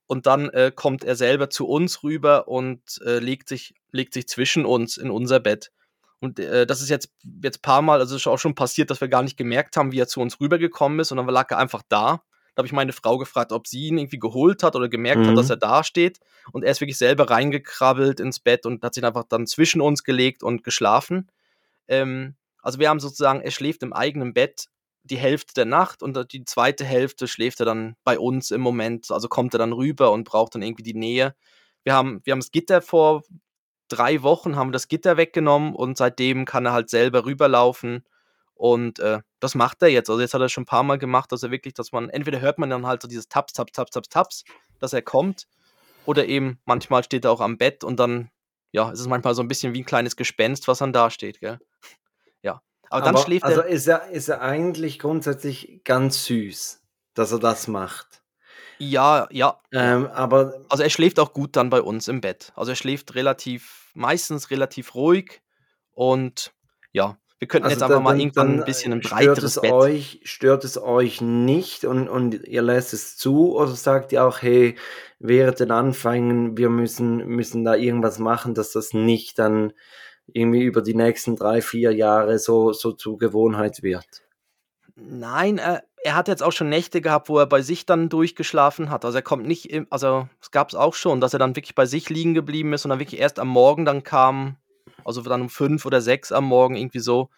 [0.06, 4.26] Und dann äh, kommt er selber zu uns rüber und äh, legt, sich, legt sich
[4.26, 5.70] zwischen uns in unser Bett.
[6.20, 7.10] Und äh, das ist jetzt
[7.42, 10.00] jetzt paar Mal, also ist auch schon passiert, dass wir gar nicht gemerkt haben, wie
[10.00, 11.10] er zu uns rübergekommen ist.
[11.10, 12.22] Dann lag er einfach da.
[12.58, 15.30] Da habe ich meine Frau gefragt, ob sie ihn irgendwie geholt hat oder gemerkt hat,
[15.30, 15.36] Mhm.
[15.36, 16.18] dass er da steht.
[16.50, 20.02] Und er ist wirklich selber reingekrabbelt ins Bett und hat sich einfach dann zwischen uns
[20.02, 21.30] gelegt und geschlafen.
[21.86, 24.66] Ähm, also wir haben sozusagen, er schläft im eigenen Bett
[25.04, 29.12] die Hälfte der Nacht und die zweite Hälfte schläft er dann bei uns im Moment.
[29.12, 31.36] Also kommt er dann rüber und braucht dann irgendwie die Nähe.
[31.84, 33.22] Wir haben, wir haben das Gitter vor
[33.86, 38.02] drei Wochen, haben wir das Gitter weggenommen und seitdem kann er halt selber rüberlaufen.
[38.54, 40.10] Und äh, das macht er jetzt.
[40.10, 42.40] Also jetzt hat er schon ein paar Mal gemacht, dass er wirklich, dass man, entweder
[42.40, 44.44] hört man dann halt so dieses Taps, Taps, Taps, Taps, Taps,
[44.78, 45.46] dass er kommt.
[46.06, 48.30] Oder eben manchmal steht er auch am Bett und dann,
[48.72, 51.40] ja, ist es manchmal so ein bisschen wie ein kleines Gespenst, was dann da steht,
[51.40, 51.58] gell?
[52.42, 52.62] Ja.
[52.90, 53.66] Aber dann schläft also er.
[53.66, 56.80] ist er, ist er eigentlich grundsätzlich ganz süß.
[57.14, 58.22] dass er das macht.
[58.78, 59.60] Ja, ja.
[59.72, 62.52] Ähm, aber Also er schläft auch gut dann bei uns im Bett.
[62.54, 65.42] Also er schläft relativ, meistens relativ ruhig
[65.92, 66.52] und
[66.92, 69.62] ja, wir könnten jetzt also einfach dann, mal irgendwann ein bisschen ein stört breiteres es
[69.62, 69.72] Bett.
[69.72, 74.42] euch, stört es euch nicht und, und ihr lässt es zu oder sagt ihr auch,
[74.42, 74.74] hey,
[75.20, 79.72] während den Anfängen, wir müssen, müssen da irgendwas machen, dass das nicht dann
[80.26, 84.06] irgendwie über die nächsten drei, vier Jahre so, so zur Gewohnheit wird?
[84.96, 88.90] Nein, äh, er hat jetzt auch schon Nächte gehabt, wo er bei sich dann durchgeschlafen
[88.90, 89.04] hat.
[89.04, 91.76] Also er kommt nicht im, also es gab es auch schon, dass er dann wirklich
[91.76, 94.56] bei sich liegen geblieben ist und dann wirklich erst am Morgen dann kam,
[95.04, 97.30] also dann um fünf oder sechs am Morgen irgendwie so.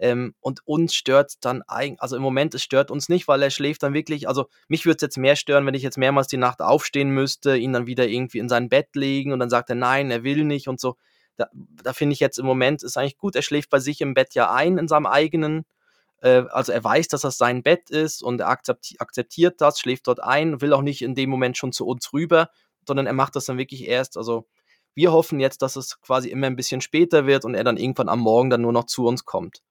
[0.00, 3.50] Ähm, und uns stört dann eigentlich, also im Moment, es stört uns nicht, weil er
[3.50, 6.36] schläft dann wirklich, also mich würde es jetzt mehr stören, wenn ich jetzt mehrmals die
[6.36, 9.74] Nacht aufstehen müsste, ihn dann wieder irgendwie in sein Bett legen und dann sagt er,
[9.74, 10.96] nein, er will nicht und so.
[11.36, 14.14] Da, da finde ich jetzt im Moment ist eigentlich gut, er schläft bei sich im
[14.14, 15.64] Bett ja ein, in seinem eigenen.
[16.20, 20.06] Äh, also er weiß, dass das sein Bett ist und er akzepti akzeptiert das, schläft
[20.06, 22.50] dort ein, will auch nicht in dem Moment schon zu uns rüber,
[22.86, 24.46] sondern er macht das dann wirklich erst, also
[24.98, 28.08] wir hoffen jetzt, dass es quasi immer ein bisschen später wird und er dann irgendwann
[28.08, 29.62] am Morgen dann nur noch zu uns kommt.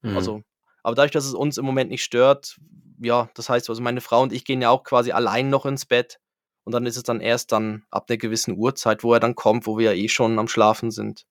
[0.00, 0.16] Mhm.
[0.16, 0.42] Also,
[0.82, 2.56] aber dadurch, dass es uns im Moment nicht stört,
[2.98, 5.84] ja, das heißt, also meine Frau und ich gehen ja auch quasi allein noch ins
[5.84, 6.18] Bett.
[6.64, 9.66] Und dann ist es dann erst dann ab einer gewissen Uhrzeit, wo er dann kommt,
[9.66, 11.26] wo wir ja eh schon am Schlafen sind.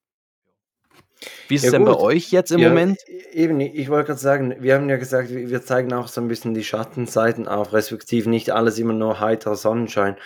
[1.47, 2.01] Wie ist Ja es denn bei gut.
[2.01, 2.99] euch jetzt im Ja, Moment?
[3.07, 6.27] e- Eben, ich wollte gerade sagen, wir haben ja gesagt, wir zeigen auch so ein
[6.27, 10.17] bisschen die Schattenseiten auf, respektive nicht alles immer nur heiterer Sonnenschein.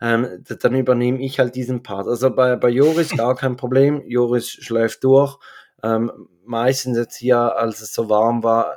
[0.00, 2.06] Ähm, dann übernehme ich halt diesen Part.
[2.06, 4.02] Also bei, bei Joris gar kein Problem.
[4.06, 5.38] Joris schläft durch.
[5.82, 6.10] Ähm,
[6.44, 8.76] meistens jetzt hier, als es so warm war,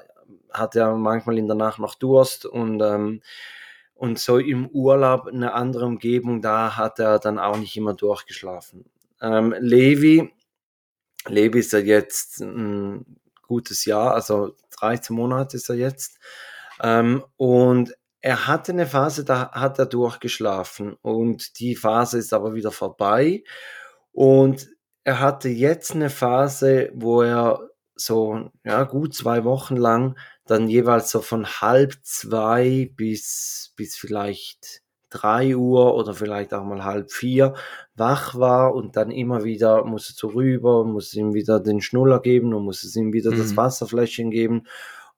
[0.52, 3.22] hat er manchmal in der Nacht noch Durst und, ähm,
[3.94, 8.86] und so im Urlaub eine andere Umgebung, da hat er dann auch nicht immer durchgeschlafen.
[9.22, 10.34] Ähm, Levi,
[11.28, 16.20] Levi ist ja jetzt ein gutes Jahr, also 13 Monate ist er jetzt.
[16.82, 22.56] Ähm, und er hatte eine Phase, da hat er durchgeschlafen und die Phase ist aber
[22.56, 23.44] wieder vorbei.
[24.12, 24.70] Und
[25.04, 31.12] er hatte jetzt eine Phase, wo er so ja, gut zwei Wochen lang dann jeweils
[31.12, 34.82] so von halb zwei bis, bis vielleicht
[35.16, 37.54] drei Uhr oder vielleicht auch mal halb vier
[37.96, 42.20] wach war und dann immer wieder muss er so rüber, muss ihm wieder den Schnuller
[42.20, 43.58] geben und muss es ihm wieder das Mhm.
[43.58, 44.64] Wasserfläschchen geben.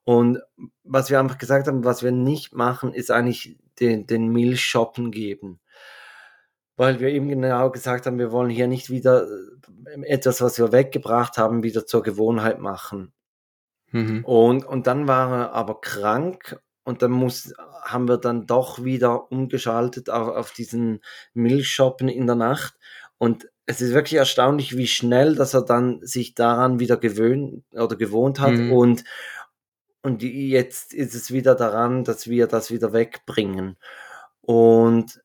[0.04, 0.38] Und
[0.84, 5.60] was wir einfach gesagt haben, was wir nicht machen, ist eigentlich den, den Milchschoppen geben.
[6.76, 10.72] Weil wir eben genau gesagt haben, wir wollen hier nicht wieder äh, etwas, was wir
[10.72, 13.12] weggebracht haben, wieder zur Gewohnheit machen.
[13.90, 14.24] Mhm.
[14.24, 17.52] Und, und dann war er aber krank und dann muss,
[17.92, 21.00] haben wir dann doch wieder umgeschaltet auf, auf diesen
[21.34, 22.74] Milchschoppen in der Nacht.
[23.18, 27.96] Und es ist wirklich erstaunlich, wie schnell, dass er dann sich daran wieder gewöhnt oder
[27.96, 28.52] gewohnt hat.
[28.52, 28.72] Mhm.
[28.72, 29.04] Und,
[30.02, 33.76] und jetzt ist es wieder daran, dass wir das wieder wegbringen.
[34.40, 35.20] Und,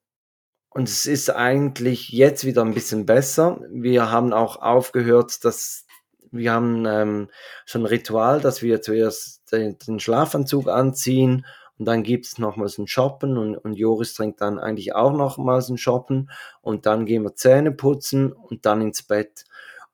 [0.70, 3.62] und es ist eigentlich jetzt wieder ein bisschen besser.
[3.72, 5.86] Wir haben auch aufgehört, dass
[6.32, 7.30] wir haben ähm,
[7.66, 11.46] so ein Ritual, dass wir zuerst den, den Schlafanzug anziehen
[11.80, 15.70] und dann gibt es nochmals ein Shoppen und, und Joris trinkt dann eigentlich auch nochmals
[15.70, 16.30] ein Shoppen
[16.62, 19.46] und dann gehen wir Zähne putzen und dann ins Bett.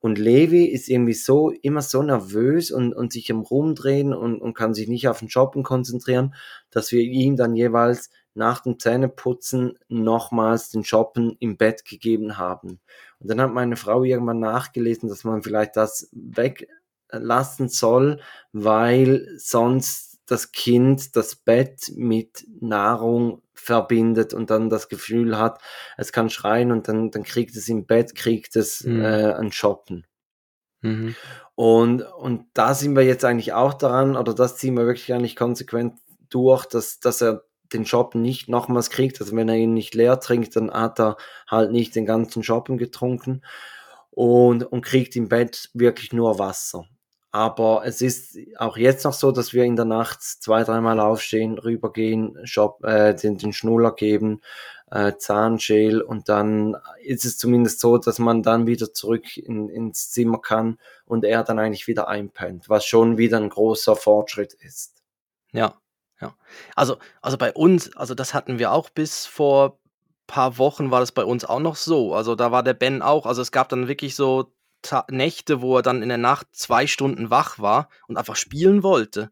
[0.02, 4.54] Und Levi ist irgendwie so, immer so nervös und, und sich am Rumdrehen und, und
[4.54, 6.36] kann sich nicht auf den Shoppen konzentrieren,
[6.72, 12.80] dass wir ihm dann jeweils nach dem Zähneputzen nochmals den Shoppen im Bett gegeben haben.
[13.20, 18.22] Und dann hat meine Frau irgendwann nachgelesen, dass man vielleicht das weglassen soll,
[18.54, 25.62] weil sonst das Kind das Bett mit Nahrung verbindet und dann das Gefühl hat,
[25.98, 29.02] es kann schreien und dann, dann kriegt es im Bett, kriegt es Mhm.
[29.02, 30.06] äh, ein Shoppen.
[30.82, 31.16] Mhm.
[31.56, 35.36] Und, und da sind wir jetzt eigentlich auch daran, oder das ziehen wir wirklich eigentlich
[35.36, 35.96] konsequent
[36.30, 39.20] durch, dass, dass er den Shoppen nicht nochmals kriegt.
[39.22, 42.78] Also wenn er ihn nicht leer trinkt, dann hat er halt nicht den ganzen Shoppen
[42.78, 43.42] getrunken
[44.10, 46.86] und, und kriegt im Bett wirklich nur Wasser.
[47.32, 51.60] Aber es ist auch jetzt noch so, dass wir in der Nacht zwei, dreimal aufstehen,
[51.60, 54.42] rübergehen, Shop, äh, den, den Schnuller geben,
[54.90, 60.10] äh, Zahnschäl und dann ist es zumindest so, dass man dann wieder zurück in, ins
[60.10, 65.04] Zimmer kann und er dann eigentlich wieder einpennt, was schon wieder ein großer Fortschritt ist.
[65.52, 65.76] Ja,
[66.20, 66.36] ja.
[66.76, 69.80] Also, also bei uns, also das hatten wir auch bis vor
[70.30, 72.14] paar Wochen war das bei uns auch noch so.
[72.14, 75.78] Also da war der Ben auch, also es gab dann wirklich so Ta Nächte, wo
[75.78, 79.32] er dann in der Nacht zwei Stunden wach war und einfach spielen wollte.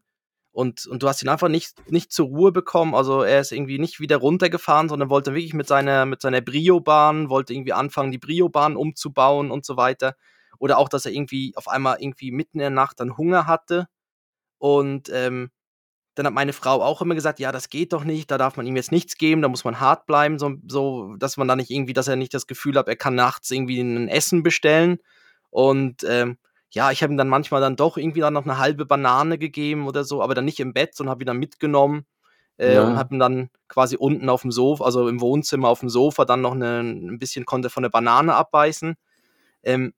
[0.52, 2.94] Und, und du hast ihn einfach nicht, nicht zur Ruhe bekommen.
[2.94, 7.30] Also er ist irgendwie nicht wieder runtergefahren, sondern wollte wirklich mit seiner, mit seiner Brio-Bahn,
[7.30, 10.16] wollte irgendwie anfangen, die Brio-Bahn umzubauen und so weiter.
[10.58, 13.86] Oder auch, dass er irgendwie auf einmal irgendwie mitten in der Nacht dann Hunger hatte.
[14.58, 15.50] Und ähm,
[16.18, 18.66] dann hat meine Frau auch immer gesagt, ja, das geht doch nicht, da darf man
[18.66, 21.70] ihm jetzt nichts geben, da muss man hart bleiben, so, so dass man da nicht
[21.70, 24.98] irgendwie, dass er nicht das Gefühl hat, er kann nachts irgendwie ein Essen bestellen.
[25.50, 26.38] Und ähm,
[26.70, 29.86] ja, ich habe ihm dann manchmal dann doch irgendwie dann noch eine halbe Banane gegeben
[29.86, 32.04] oder so, aber dann nicht im Bett, sondern habe ihn dann mitgenommen
[32.58, 32.84] äh, Ja.
[32.84, 36.24] und habe ihm dann quasi unten auf dem Sofa, also im Wohnzimmer auf dem Sofa,
[36.26, 38.96] dann noch eine, ein bisschen konnte von der Banane abbeißen.
[39.62, 39.94] Ähm,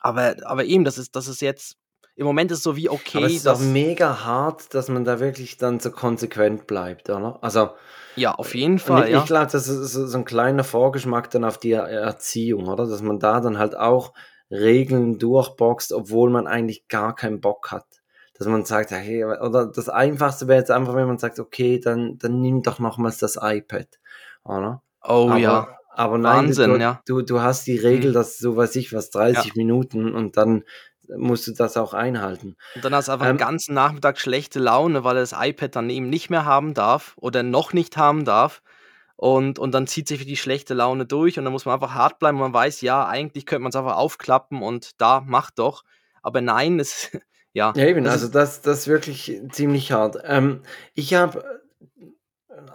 [0.00, 1.76] aber, aber eben, das ist, das ist jetzt,
[2.16, 5.04] im Moment ist es so wie okay, Aber es ist dass, mega hart, dass man
[5.04, 7.38] da wirklich dann so konsequent bleibt, oder?
[7.42, 7.70] Also,
[8.16, 9.20] ja, auf jeden und Fall, ich, ja.
[9.20, 12.86] ich glaube, das ist so, ein kleiner Vorgeschmack dann auf die Er- Erziehung, oder?
[12.86, 14.12] Dass man da dann halt auch
[14.50, 17.86] Regeln durchboxt, obwohl man eigentlich gar keinen Bock hat.
[18.34, 22.18] Dass man sagt, hey, oder das Einfachste wäre jetzt einfach, wenn man sagt, okay, dann,
[22.18, 23.86] dann nimm doch nochmals das iPad,
[24.44, 24.82] oder?
[25.02, 25.68] Oh aber, ja.
[25.92, 27.00] Aber nein, Wahnsinn, du, ja.
[27.06, 28.14] du, du hast die Regel, Mhm.
[28.14, 30.64] dass so weiß ich was, 30 Minuten und dann
[31.16, 32.56] musst du das auch einhalten.
[32.76, 35.76] Und dann hast du einfach den Ähm, ganzen Nachmittag schlechte Laune, weil er das iPad
[35.76, 38.62] dann eben nicht mehr haben darf oder noch nicht haben darf.
[39.20, 42.18] Und, und dann zieht sich die schlechte Laune durch und dann muss man einfach hart
[42.18, 42.38] bleiben.
[42.38, 45.84] Man weiß, ja, eigentlich könnte man es einfach aufklappen und da, mach doch.
[46.22, 47.10] Aber nein, es,
[47.52, 50.16] ja, Ja, eben, das also ist, das, das ist wirklich ziemlich hart.
[50.24, 50.62] Ähm,
[50.94, 51.44] ich habe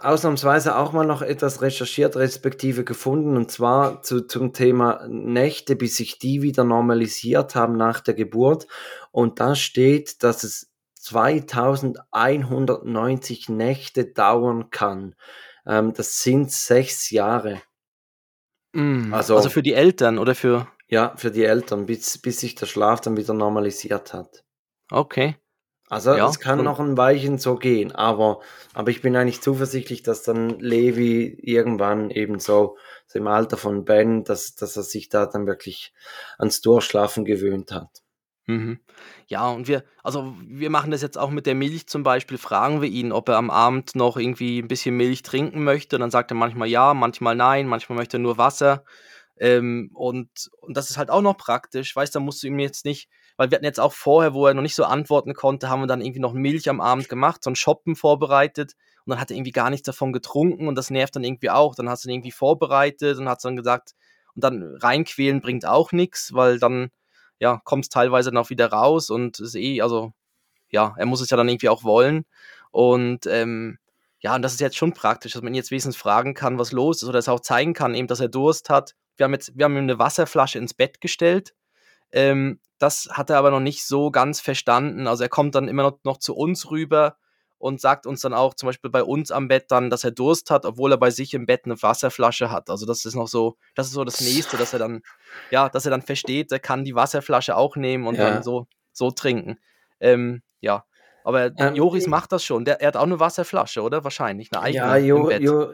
[0.00, 5.96] ausnahmsweise auch mal noch etwas recherchiert, respektive gefunden, und zwar zu, zum Thema Nächte, bis
[5.96, 8.68] sich die wieder normalisiert haben nach der Geburt.
[9.10, 15.16] Und da steht, dass es 2190 Nächte dauern kann.
[15.66, 17.62] Ähm, das sind sechs Jahre.
[18.72, 22.54] mm, also Also für die Eltern oder für, ja, für die Eltern, bis, bis sich
[22.54, 24.44] der Schlaf dann wieder normalisiert hat.
[24.90, 25.36] okay,
[25.88, 28.40] Also ja, es kann schon, noch ein Weilchen so gehen, aber,
[28.74, 32.76] aber ich bin eigentlich zuversichtlich, dass dann Levi irgendwann eben so,
[33.06, 35.92] so im Alter von Ben, dass, dass er sich da dann wirklich
[36.38, 38.02] ans Durchschlafen gewöhnt hat.
[38.48, 38.78] Mhm.
[39.26, 42.80] Ja, und wir, also wir machen das jetzt auch mit der Milch zum Beispiel, fragen
[42.80, 45.96] wir ihn, ob er am Abend noch irgendwie ein bisschen Milch trinken möchte.
[45.96, 48.84] Und dann sagt er manchmal ja, manchmal nein, manchmal möchte er nur Wasser.
[49.38, 52.58] Ähm, und, und das ist halt auch noch praktisch, weißt du, da musst du ihm
[52.60, 55.68] jetzt nicht, weil wir hatten jetzt auch vorher, wo er noch nicht so antworten konnte,
[55.68, 59.20] haben wir dann irgendwie noch Milch am Abend gemacht, so ein Shoppen vorbereitet und dann
[59.20, 61.74] hat er irgendwie gar nichts davon getrunken und das nervt dann irgendwie auch.
[61.74, 63.92] Dann hast du ihn irgendwie vorbereitet und hat dann gesagt,
[64.34, 66.90] und dann reinquälen bringt auch nichts, weil dann
[67.38, 70.12] ja, kommt es teilweise dann auch wieder raus und ist eh, also
[70.68, 72.24] ja, er muss es ja dann irgendwie auch wollen.
[72.70, 73.78] Und ähm,
[74.20, 76.72] ja, und das ist jetzt schon praktisch, dass man ihn jetzt wenigstens fragen kann, was
[76.72, 78.94] los ist, oder es auch zeigen kann, eben, dass er Durst hat.
[79.16, 81.54] Wir haben jetzt, wir haben ihm eine Wasserflasche ins Bett gestellt.
[82.12, 85.06] Ähm, das hat er aber noch nicht so ganz verstanden.
[85.06, 87.16] Also er kommt dann immer noch, noch zu uns rüber
[87.58, 90.50] und sagt uns dann auch zum Beispiel bei uns am Bett dann, dass er Durst
[90.50, 92.70] hat, obwohl er bei sich im Bett eine Wasserflasche hat.
[92.70, 95.02] Also das ist noch so, das ist so das Nächste, dass er dann,
[95.50, 98.24] ja, dass er dann versteht, er kann die Wasserflasche auch nehmen und Ja.
[98.24, 99.58] dann so, so trinken.
[100.00, 100.84] Ähm, ja,
[101.24, 102.64] aber Ähm, Joris macht das schon.
[102.64, 104.04] Der, er hat auch eine Wasserflasche, oder?
[104.04, 105.42] Wahrscheinlich, eine eigene Ja, im jo, Bett.
[105.42, 105.72] jo,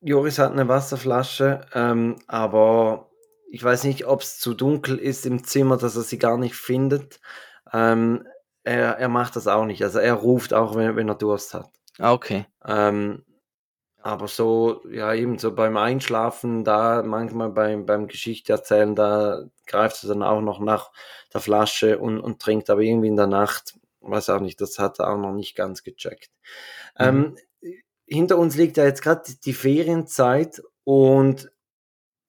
[0.00, 3.10] Joris hat eine Wasserflasche, ähm, aber
[3.50, 6.54] ich weiß nicht, ob es zu dunkel ist im Zimmer, dass er sie gar nicht
[6.54, 7.20] findet.
[7.72, 8.24] Ähm,
[8.64, 9.82] er, er macht das auch nicht.
[9.82, 11.70] Also er ruft auch, wenn, wenn er Durst hat.
[11.98, 12.46] Ah, okay.
[12.64, 13.24] Ähm,
[14.02, 20.02] aber so, ja, eben so beim Einschlafen, da manchmal beim, beim Geschichte erzählen, da greift
[20.02, 20.90] er dann auch noch nach
[21.34, 25.00] der Flasche und, und trinkt, aber irgendwie in der Nacht, weiß auch nicht, das hat
[25.00, 26.30] er auch noch nicht ganz gecheckt.
[26.98, 27.36] Mhm.
[27.62, 27.72] Ähm,
[28.06, 31.50] hinter uns liegt ja jetzt gerade die Ferienzeit und,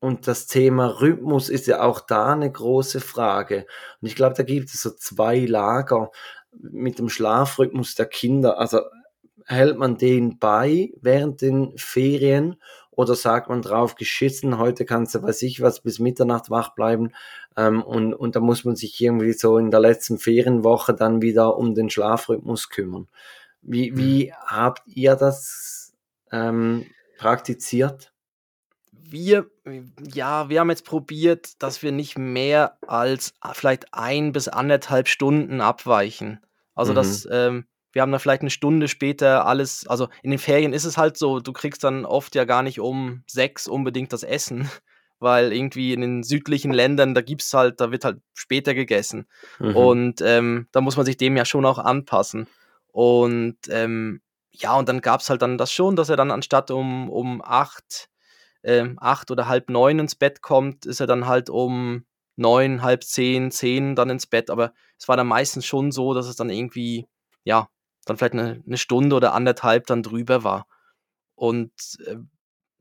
[0.02, 3.68] und das Thema Rhythmus ist ja auch da eine große Frage.
[4.02, 6.10] Und ich glaube, da gibt es so zwei Lager
[6.60, 8.58] mit dem Schlafrhythmus der Kinder.
[8.58, 8.80] Also
[9.46, 12.56] hält man den bei während den Ferien
[12.90, 17.12] oder sagt man drauf geschissen, heute kannst du, weiß ich was, bis Mitternacht wach bleiben
[17.56, 21.58] ähm, und, und da muss man sich irgendwie so in der letzten Ferienwoche dann wieder
[21.58, 23.08] um den Schlafrhythmus kümmern.
[23.62, 25.94] Wie, wie habt ihr das
[26.32, 26.88] ähm,
[27.20, 28.11] praktiziert?
[29.12, 29.50] Wir,
[30.14, 35.08] ja, wir haben jetzt probiert, dass wir nicht mehr als ah, vielleicht ein bis anderthalb
[35.08, 36.40] Stunden abweichen.
[36.76, 36.96] Also, Mhm.
[36.96, 40.86] dass ähm, wir haben dann vielleicht eine Stunde später alles, also in den Ferien ist
[40.86, 44.70] es halt so, du kriegst dann oft ja gar nicht um sechs unbedingt das Essen,
[45.20, 49.28] weil irgendwie in den südlichen Ländern, da gibt's halt, da wird halt später gegessen.
[49.60, 49.76] Mhm.
[49.76, 52.48] Und ähm, da muss man sich dem ja schon auch anpassen.
[52.94, 54.22] Und ähm,
[54.52, 57.42] ja, und dann gab es halt dann das schon, dass er dann anstatt um, um
[57.44, 58.10] acht,
[58.64, 63.04] ähm, acht oder halb neun ins Bett kommt, ist er dann halt um neun, halb
[63.04, 64.50] zehn, zehn dann ins Bett.
[64.50, 67.08] Aber es war dann meistens schon so, dass es dann irgendwie,
[67.44, 67.70] ja,
[68.06, 70.68] dann vielleicht eine, eine Stunde oder anderthalb dann drüber war.
[71.36, 71.72] Und
[72.06, 72.18] äh,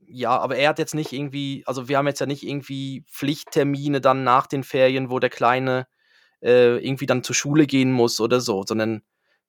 [0.07, 4.01] ja, aber er hat jetzt nicht irgendwie, also wir haben jetzt ja nicht irgendwie Pflichttermine
[4.01, 5.87] dann nach den Ferien, wo der Kleine
[6.43, 9.03] äh, irgendwie dann zur Schule gehen muss oder so, sondern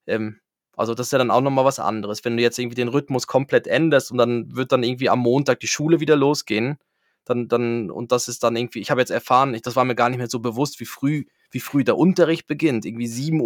[0.05, 0.39] ähm,
[0.81, 2.25] Also das ist ja dann auch nochmal was anderes.
[2.25, 5.59] Wenn du jetzt irgendwie den Rhythmus komplett änderst und dann wird dann irgendwie am Montag
[5.61, 6.77] die Schule wieder losgehen,
[7.23, 9.95] dann, dann, und das ist dann irgendwie, ich habe jetzt erfahren, ich, das war mir
[9.95, 12.85] gar nicht mehr so bewusst, wie früh, wie früh der Unterricht beginnt.
[12.85, 13.39] Irgendwie 7.20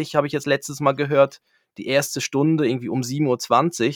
[0.00, 1.40] Uhr habe ich jetzt letztes Mal gehört,
[1.78, 3.26] die erste Stunde irgendwie um 7.20
[3.86, 3.88] Uhr.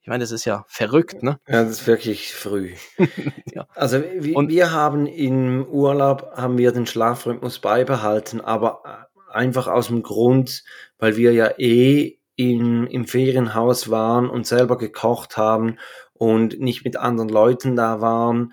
[0.00, 1.38] Ich meine, das ist ja verrückt, ne?
[1.46, 2.72] Ja, das ist wirklich früh.
[3.54, 3.66] Ja.
[3.74, 9.88] Also wir, Und- wir haben im Urlaub haben wir den Schlafrhythmus beibehalten, aber einfach aus
[9.88, 10.64] dem Grund,
[10.98, 15.78] weil wir ja eh im, im Ferienhaus waren und selber gekocht haben
[16.12, 18.52] und nicht mit anderen Leuten da waren,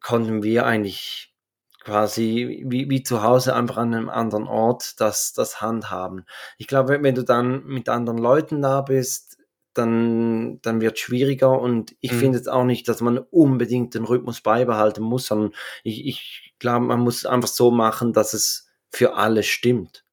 [0.00, 1.34] konnten wir eigentlich
[1.80, 6.26] quasi wie, wie zu Hause einfach an einem anderen Ort das, das handhaben.
[6.58, 9.38] Ich glaube, wenn, du dann mit anderen Leuten da bist,
[9.74, 12.16] dann, dann wird es schwieriger und ich Mhm.
[12.18, 15.52] finde jetzt auch nicht, dass man unbedingt den Rhythmus beibehalten muss, sondern
[15.84, 20.04] ich, ich glaube, man muss einfach so machen, dass es für alle stimmt.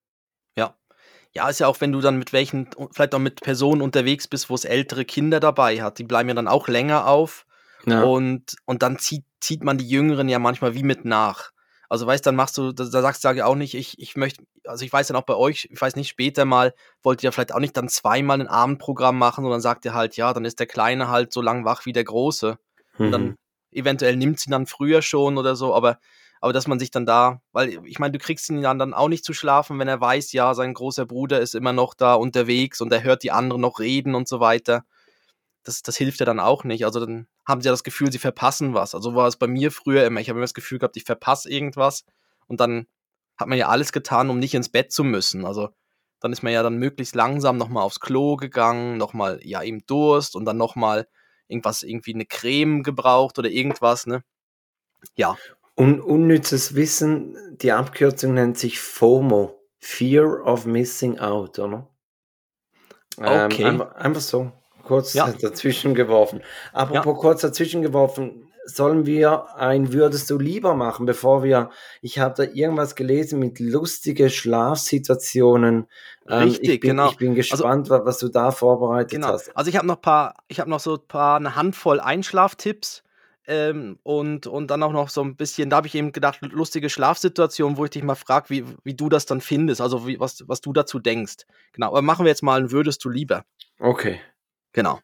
[1.33, 4.49] Ja, ist ja auch, wenn du dann mit welchen, vielleicht auch mit Personen unterwegs bist,
[4.49, 7.45] wo es ältere Kinder dabei hat, die bleiben ja dann auch länger auf
[7.85, 8.03] Ja.
[8.03, 11.51] und, und dann zieht, zieht man die Jüngeren ja manchmal wie mit nach.
[11.89, 14.83] Also weißt, dann machst du, da, da sagst du auch nicht, ich, ich möchte, also
[14.83, 17.59] ich weiß dann auch bei euch, ich weiß nicht, später mal wollt ihr vielleicht auch
[17.59, 21.07] nicht dann zweimal ein Abendprogramm machen, sondern sagt ihr halt, ja, dann ist der Kleine
[21.07, 22.57] halt so lang wach wie der Große.
[22.97, 23.35] Und dann Mhm.
[23.71, 25.99] eventuell nimmt sie dann früher schon oder so, aber,
[26.41, 29.25] aber dass man sich dann da, weil ich meine, du kriegst ihn dann, auch nicht
[29.25, 32.91] zu schlafen, wenn er weiß, ja, sein großer Bruder ist immer noch da unterwegs und
[32.91, 34.83] er hört die anderen noch reden und so weiter.
[35.63, 36.85] Das, das hilft ja dann auch nicht.
[36.85, 38.95] Also dann haben sie ja das Gefühl, sie verpassen was.
[38.95, 40.21] Also war es bei mir früher immer.
[40.21, 42.05] Ich habe immer das Gefühl gehabt, ich verpasse irgendwas
[42.47, 42.87] und dann
[43.37, 45.45] hat man ja alles getan, um nicht ins Bett zu müssen.
[45.45, 45.69] Also
[46.19, 50.35] dann ist man ja dann möglichst langsam nochmal aufs Klo gegangen, nochmal, ja, eben Durst
[50.35, 51.07] und dann nochmal
[51.47, 54.23] irgendwas, irgendwie eine Creme gebraucht oder irgendwas, ne?
[55.15, 55.37] Ja,
[55.79, 61.87] Un unnützes Wissen, die Abkürzung nennt sich FOMO, Fear of Missing Out, oder?
[63.17, 63.61] Okay.
[63.63, 64.51] Ähm, einfach, einfach so,
[64.83, 65.31] kurz Ja.
[65.41, 66.41] dazwischen geworfen.
[66.73, 71.69] Apropos kurz dazwischen geworfen, sollen wir ein Würdest du lieber machen, bevor wir,
[72.01, 75.87] ich habe da irgendwas gelesen mit lustige Schlafsituationen.
[76.27, 77.09] Ähm, ich Richtig, bin, genau.
[77.11, 79.27] Ich bin gespannt, wa- was du da vorbereitet Genau.
[79.27, 79.55] hast.
[79.55, 83.03] Also ich habe noch paar, ich habe noch so ein paar eine Handvoll Einschlaftipps
[83.47, 86.89] ähm, und, und dann auch noch so ein bisschen, da habe ich eben gedacht, lustige
[86.89, 90.43] Schlafsituationen, wo ich dich mal frage, wie, wie du das dann findest, also wie, was,
[90.47, 91.45] was du dazu denkst.
[91.71, 93.45] Genau, aber machen wir jetzt mal ein Würdest du lieber.
[93.79, 94.19] Okay.
[94.73, 94.99] Genau.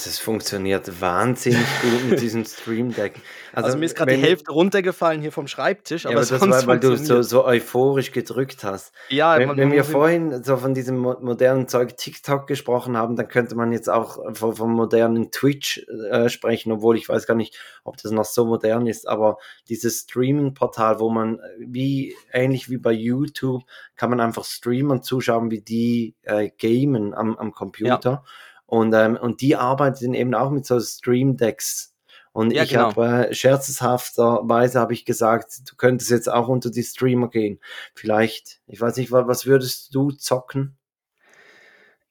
[0.00, 3.16] Also es funktioniert wahnsinnig gut mit diesem Stream Deck.
[3.52, 6.66] Also, mir ist gerade die Hälfte runtergefallen hier vom Schreibtisch, Ja, aber, aber das war,
[6.66, 8.94] weil du so, so euphorisch gedrückt hast.
[9.10, 13.14] ja, Wenn, man- wenn wir vorhin so von diesem mo- modernen Zeug TikTok gesprochen haben,
[13.16, 17.34] dann könnte man jetzt auch von, vom modernen Twitch äh, sprechen, obwohl ich weiß gar
[17.34, 19.36] nicht, ob das noch so modern ist, aber
[19.68, 23.64] dieses Streaming-Portal, wo man wie ähnlich wie bei YouTube
[23.96, 28.24] kann man einfach Streamern zuschauen, wie die äh, gamen am, am Computer.
[28.70, 31.92] Und, ähm, und die arbeiten eben auch mit so Stream-Decks.
[32.32, 32.94] Und Ja, ich genau.
[32.94, 37.58] habe äh, scherzhafterweise habe ich gesagt, du könntest jetzt auch unter die Streamer gehen.
[37.96, 40.76] Vielleicht, ich weiß nicht, wa- was würdest du zocken?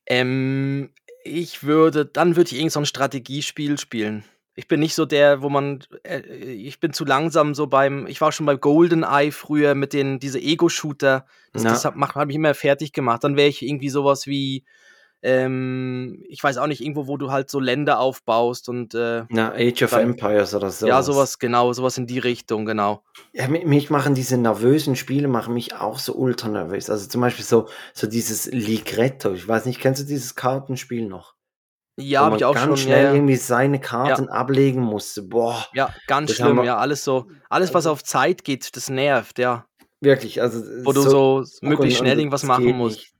[0.05, 0.91] Ähm,
[1.23, 4.25] ich würde, dann würde ich irgend so ein Strategiespiel spielen.
[4.55, 8.19] Ich bin nicht so der, wo man, äh, ich bin zu langsam so beim, ich
[8.19, 11.69] war schon bei GoldenEye früher mit den, diese Ego-Shooter, das, Ja.
[11.69, 13.23] das habe hab ich immer fertig gemacht.
[13.23, 14.65] Dann wäre ich irgendwie sowas wie,
[15.21, 19.51] ähm, ich weiß auch nicht, irgendwo, wo du halt so Länder aufbaust und äh, Na,
[19.53, 20.87] Age of Dann- Empires oder so.
[20.87, 23.03] ja, sowas, genau, sowas in die Richtung, genau.
[23.33, 26.89] Ja, mi- mich machen diese nervösen Spiele machen mich auch so ultra nervös.
[26.89, 29.33] Also zum Beispiel so, so dieses Ligretto.
[29.33, 31.35] Ich weiß nicht, kennst du dieses Kartenspiel noch?
[31.97, 33.13] Ja, habe ich auch ganz schon, schnell ja, ja.
[33.13, 35.21] irgendwie seine Karten ablegen musste.
[35.21, 39.65] Boah, ja, ganz schlimm, ja, alles so, alles, was auf Zeit geht, das nervt, ja.
[39.99, 40.41] wirklich.
[40.41, 42.99] Also Wo du so möglichst schnell irgendwas machen musst.
[42.99, 43.13] nicht.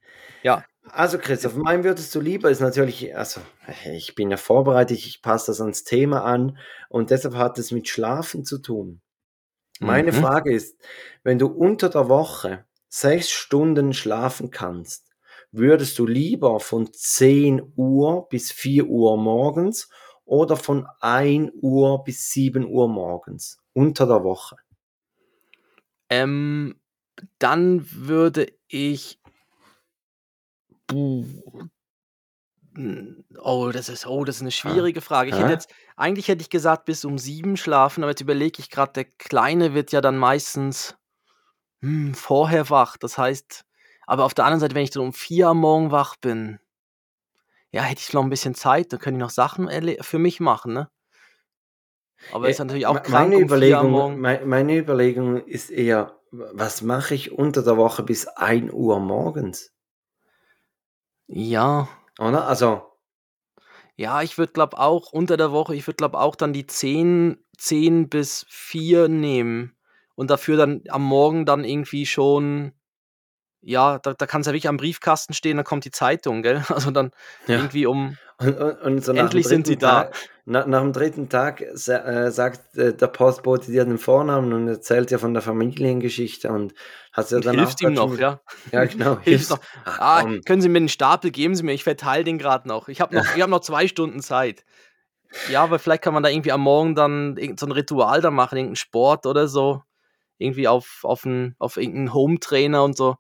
[0.43, 0.63] Ja.
[0.91, 3.41] Also Christoph, mein würdest du lieber ist natürlich, also
[3.91, 6.57] ich bin ja vorbereitet, ich passe das ans Thema an
[6.89, 9.01] und deshalb hat es mit Schlafen zu tun.
[9.79, 10.17] Meine Mhm.
[10.17, 10.77] Frage ist,
[11.23, 15.07] wenn du unter der Woche sechs Stunden schlafen kannst,
[15.51, 19.89] würdest du lieber von 10 Uhr bis 4 Uhr morgens
[20.25, 24.57] oder von 1 Uhr bis 7 Uhr morgens unter der Woche?
[26.09, 26.79] Ähm,
[27.39, 29.18] dann würde ich.
[30.89, 31.23] Puh.
[32.75, 35.29] Hm, Oh, das ist, oh, das ist eine schwierige Frage.
[35.29, 35.53] Ich hätte Hä?
[35.53, 39.05] jetzt, eigentlich hätte ich gesagt, bis um sieben schlafen, aber jetzt überlege ich gerade, der
[39.05, 40.95] Kleine wird ja dann meistens
[41.83, 42.97] hm, vorher wach.
[42.97, 43.65] Das heißt,
[44.07, 46.59] aber auf der anderen Seite, wenn ich dann um vier am Morgen wach bin,
[47.71, 49.69] ja, hätte ich noch ein bisschen Zeit, dann könnte ich noch Sachen
[50.01, 50.89] für mich machen, ne?
[52.27, 54.21] Aber Äh, ist natürlich auch meine um 4 am Überlegung Morgen.
[54.21, 59.71] mei meine Überlegung ist eher, was mache ich unter der Woche bis 1:00 morgens?
[61.31, 61.87] Ja.
[62.19, 62.47] Oder?
[62.47, 62.89] Also
[63.99, 67.37] Ja, ich würde glaube auch unter der Woche ich würde glaube auch dann die 10
[67.57, 69.75] 10 bis 4 nehmen
[70.15, 72.71] und dafür dann am Morgen dann irgendwie schon
[73.61, 76.63] ja, da da kann's ja wirklich am Briefkasten stehen, dann kommt die Zeitung, gell?
[76.69, 77.11] Also, dann
[77.47, 77.57] Ja.
[77.57, 79.77] irgendwie um Und und und so endlich sind sie 3.
[79.77, 80.05] da.
[80.07, 80.15] Tag
[80.45, 81.27] na nach dem 3.
[81.27, 81.75] Tag äh,
[82.31, 86.73] sagt, äh, der Postbote dir den Vornamen und erzählt dir von der Familiengeschichte und
[87.11, 88.41] hast ja dann auch hilft ihm schon noch, ja.
[88.71, 89.59] ja genau, Hilft noch:
[89.97, 90.43] „Ah, komm.
[90.45, 92.87] können Sie mir den Stapel geben Sie mir, ich verteile den grad noch.
[92.89, 94.63] Ich habe noch wir haben noch 2 Stunden Zeit.“
[95.45, 98.57] Ja, aber vielleicht kann man da irgendwie am Morgen dann so 'n Ritual da machen,
[98.57, 99.83] irgend 'n Sport oder so.
[100.39, 103.17] Irgendwie auf auf 'n auf irgend 'n Hometrainer und so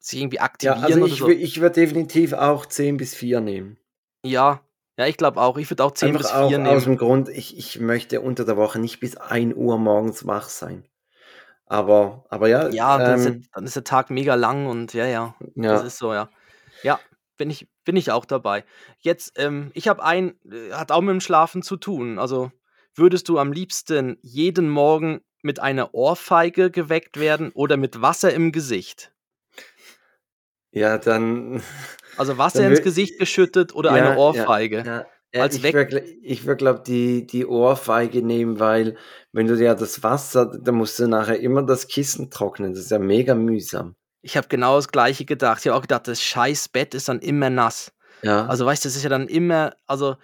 [0.00, 1.32] sich irgendwie Ja, aktivieren also oder ich so.
[1.32, 3.76] ich würde definitiv auch 10 bis 4 nehmen.
[4.26, 4.60] Ja.
[4.98, 5.56] Ja, ich glaube auch.
[5.58, 6.88] Ich würde auch 10 bis Einfach auch 4 nehmen.
[6.88, 10.84] aus'm Grund, ich ich möchte unter der Woche nicht bis 1:00 morgens wach sein.
[11.66, 14.92] Aber aber ja, Ja, dann ist der ähm dann ist der Tag mega lang und
[14.92, 15.82] ja, ja, das Ja.
[15.82, 16.28] ist so, ja.
[16.82, 17.04] Ja,
[17.36, 18.64] bin ich bin ich auch dabei.
[18.98, 22.18] Jetzt, ähm, ich habe einen, äh, hat auch mit'm Schlafen zu tun.
[22.18, 22.50] Also,
[22.94, 28.50] würdest du am liebsten jeden Morgen mit einer Ohrfeige geweckt werden oder mit Wasser im
[28.52, 29.12] Gesicht?
[30.74, 31.62] Ja, dann
[32.18, 35.06] Also, Wasser dann ins Gesicht geschüttet oder ja, eine Ohrfeige ja.
[35.34, 36.02] Ja, als ich würde
[36.44, 38.96] würde glaube die die Ohrfeige nehmen, weil
[39.32, 42.72] wenn du ja das Wasser dann musst du nachher immer das Kissen trocknen.
[42.74, 43.96] Das ist ja mega mühsam.
[44.24, 45.60] Ich habe genau das Gleiche gedacht.
[45.60, 47.92] Ich habe auch gedacht, das scheiß Bett ist dann immer nass.
[48.22, 48.46] Ja.
[48.46, 50.16] Also, weißt du, das ist ja dann immer also,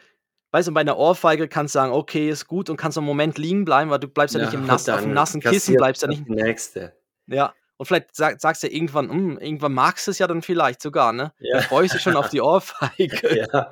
[0.53, 3.38] weißt du, bei 'ner Ohrfeige kannst du sagen: „Okay, ist gut“ und kannst 'n Moment
[3.38, 5.76] liegen bleiben, weil du bleibst ja nicht Ja, im und nass auf'm dann nassen Kissen
[5.76, 6.97] bleibst ja nicht nächste.
[7.28, 10.83] Ja, und vielleicht sag sagst du ja irgendwann: „Hm, irgendwann magst du's ja dann vielleicht
[10.83, 11.59] sogar, ne?“ Ja.
[11.59, 13.39] Dann freust du dich schon auf die Ohrfeige.
[13.53, 13.70] Ja.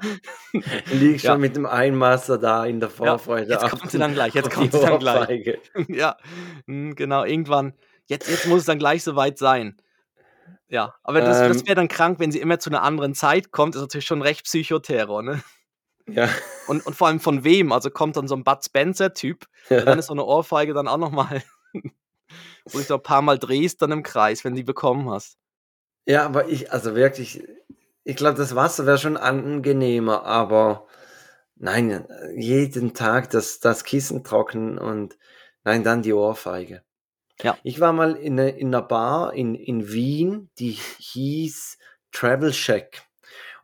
[0.90, 1.26] Liegst Ja.
[1.26, 4.34] schon mit dem Einmasser da in der Ja, Vorfreude jetzt auf kommt sie dann gleich,
[4.34, 5.28] jetzt kommt sie dann gleich.
[5.88, 6.16] Ja,
[6.66, 7.74] mhm, genau, irgendwann
[8.06, 9.76] jetzt jetzt muss es dann gleich so weit sein.
[10.68, 13.52] Ja, aber das das Ähm wäre dann krank, wenn sie immer zu 'ner anderen Zeit
[13.52, 13.74] kommt.
[13.76, 15.42] Ist natürlich schon recht Psychoterror, ne?
[16.08, 16.28] Ja.
[16.68, 17.72] Und und vor allem von wem?
[17.72, 19.46] Also, kommt dann so 'n Bud Spencer-Typ
[19.80, 21.42] und dann ist so 'ne Ohrfeige dann auch noch mal
[22.72, 25.34] wo du dich da paarmal drehst dann im Kreis, wenn du die bekommen hast.
[26.08, 27.42] Ja, aber ich also wirklich
[28.04, 30.86] ich glaube, das Wasser wäre schon angenehmer, aber
[31.56, 35.18] nein, äh, jeden Tag das das Kissen trocknen und
[35.64, 36.82] nein, dann die Ohrfeige.
[37.42, 37.58] Ja.
[37.64, 41.78] Ich war mal in 'ne in 'ner Bar in in Wien, die hieß
[42.12, 43.04] Travel Shack.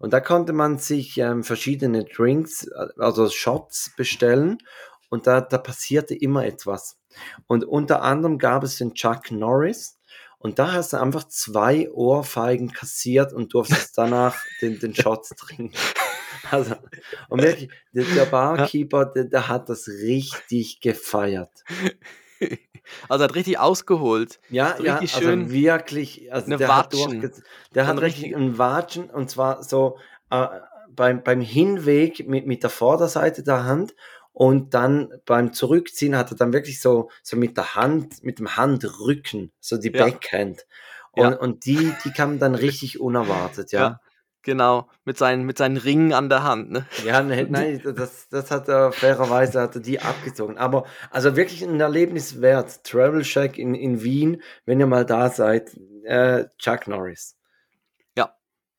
[0.00, 4.58] Und da konnte man sich, ähm, verschiedene Drinks, a also Shots bestellen
[5.10, 6.96] und da da passierte immer etwas.
[7.46, 9.98] Und unter anderem gab es den Chuck Norris
[10.38, 15.72] und da hast du einfach 2 Ohrfeigen kassiert und durftest danach den den Shot trinken.
[16.50, 16.74] Also
[17.28, 18.24] und wirklich, der der.
[18.26, 21.64] Barkeeper, der der hat das richtig gefeiert.
[23.08, 24.40] Also, hat richtig ausgeholt.
[24.48, 27.20] Ja, So ja, richtig also schön wirklich, also der hat Watschen.
[27.20, 27.42] durchgez
[27.74, 29.98] der hat richtig richtig 'n Watschen und zwar so,
[30.30, 30.46] äh,
[30.90, 33.94] beim beim Hinweg mit mit der Vorderseite der Hand
[34.38, 38.54] und dann beim Zurückziehen hat er dann wirklich so so mit der Hand mit dem
[38.56, 40.04] Handrücken, so die Ja.
[40.04, 40.66] Backhand.
[41.12, 41.38] Und Ja.
[41.38, 44.00] und die die kam dann richtig unerwartet, Ja, ja.
[44.42, 46.84] genau, mit seinen mit seinen Ringen an der Hand, ne?
[47.02, 50.58] Ja, ne, nein, das das hat er fairerweise hat er die abgezogen.
[50.58, 52.84] Aber also wirklich 'n Erlebnis wert.
[52.84, 55.74] Travel Shack in in Wien, wenn ihr mal da seid,
[56.04, 57.36] äh, Chuck Norris.
[58.16, 58.36] Ja,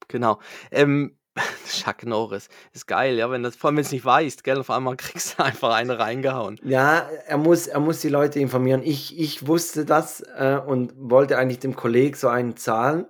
[0.08, 0.40] genau.
[0.72, 1.17] Ähm,
[1.70, 4.60] Chuck Norris ist geil, ja, wenn das vor allem wenn's nicht weißt, gell?
[4.60, 6.60] Auf einmal kriegst du einfach eine reingehauen.
[6.64, 8.82] Ja, er muss er muss die Leute informieren.
[8.84, 13.06] Ich ich wusste das, äh, und wollte eigentlich dem Kollegen so einen zahlen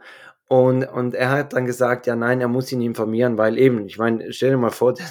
[0.50, 3.98] und und er hat dann gesagt: „Ja, nein, er muss ihn informieren“, weil eben, ich
[3.98, 5.06] meine, stell dir mal vor, der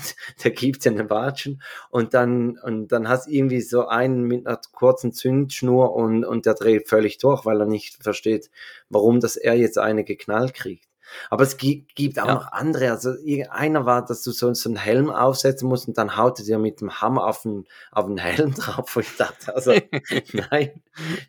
[0.44, 4.60] der gibt dir 'ne Watschen und dann und dann hast irgendwie so einen mit 'ner
[4.72, 8.50] kurzen Zündschnur und und der dreht völlig durch, weil er nicht versteht,
[8.90, 10.85] warum dass er jetzt eine geknallt kriegt.
[11.30, 12.32] Aber es gi gibt auch Ja.
[12.32, 12.90] noch andere.
[12.90, 16.44] Also, irgendeiner war, dass du so so 'n Helm aufsetzen musst und dann haut er
[16.46, 19.74] dir mit dem Hammer auf 'n auf 'n Helm drauf, wo ich dachte, also,
[20.32, 20.82] nein,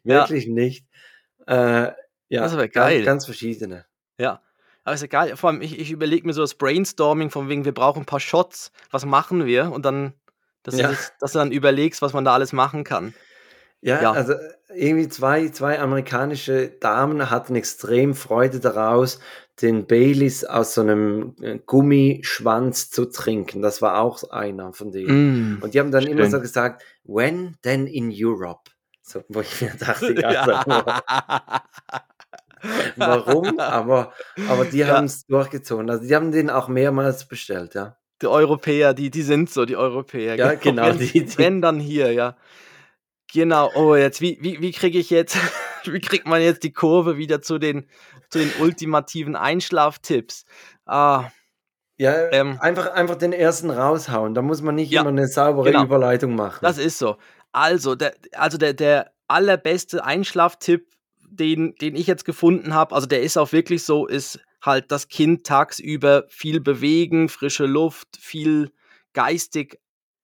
[0.10, 0.30] Ja.
[0.30, 0.86] wirklich nicht.
[1.48, 1.94] Äh,
[2.30, 3.02] ja, Das ganz geil.
[3.02, 3.86] ganz verschiedene.
[4.20, 4.42] Ja,
[4.84, 5.36] aber ist egal.
[5.38, 8.20] Vor allem, ich ich überlege mir so das Brainstorming von wegen, wir brauchen 'n paar
[8.20, 8.72] Shots.
[8.90, 9.72] Was machen wir?
[9.72, 10.14] Und dann,
[10.64, 10.88] dass du Ja.
[10.88, 13.16] das dass du dann überlegst, was man da alles machen kann.
[13.84, 14.12] Ja, Ja.
[14.12, 14.34] also,
[14.74, 19.20] irgendwie zwei zwei amerikanische Damen hatten extrem Freude daraus,
[19.62, 23.62] den Baileys aus so 'nem, äh, Gummischwanz zu trinken.
[23.62, 25.58] Das war auch einer von denen.
[25.60, 28.70] Mm, Und die haben dann immer so gesagt: „When, then in Europe.“
[29.02, 31.02] So, wo ich mir dachte, also, Ja.
[32.98, 33.60] warum?
[33.60, 34.14] Aber
[34.48, 34.88] aber die Ja.
[34.90, 35.90] haben's durchgezogen.
[35.90, 37.98] Also, die haben den auch mehrmals bestellt, ja.
[38.22, 40.36] Die Europäer, die, die sind so, die Europäer.
[40.36, 42.36] Ja, genau, Wenn, die- die- wenn dann hier, ja.
[43.34, 45.36] Genau, oh, jetzt, wie, wie, wie kriege ich jetzt,
[45.86, 47.88] wie kriegt man jetzt die Kurve wieder zu den,
[48.30, 50.46] zu den ultimativen Einschlaftipps?
[50.86, 51.30] Ah,
[51.98, 52.58] Ja, Ähm.
[52.62, 54.34] einfach, einfach den ersten raushauen.
[54.34, 55.84] Da muss man nicht Ja, immer eine saubere genau.
[55.84, 56.60] Überleitung machen.
[56.62, 57.18] Das ist so.
[57.52, 60.88] Also, der, also der, der allerbeste Einschlaftipp,
[61.30, 65.08] den, den ich jetzt gefunden habe, also der ist auch wirklich so, ist halt das
[65.08, 68.72] Kind tagsüber viel bewegen, frische Luft, viel
[69.14, 69.80] geistig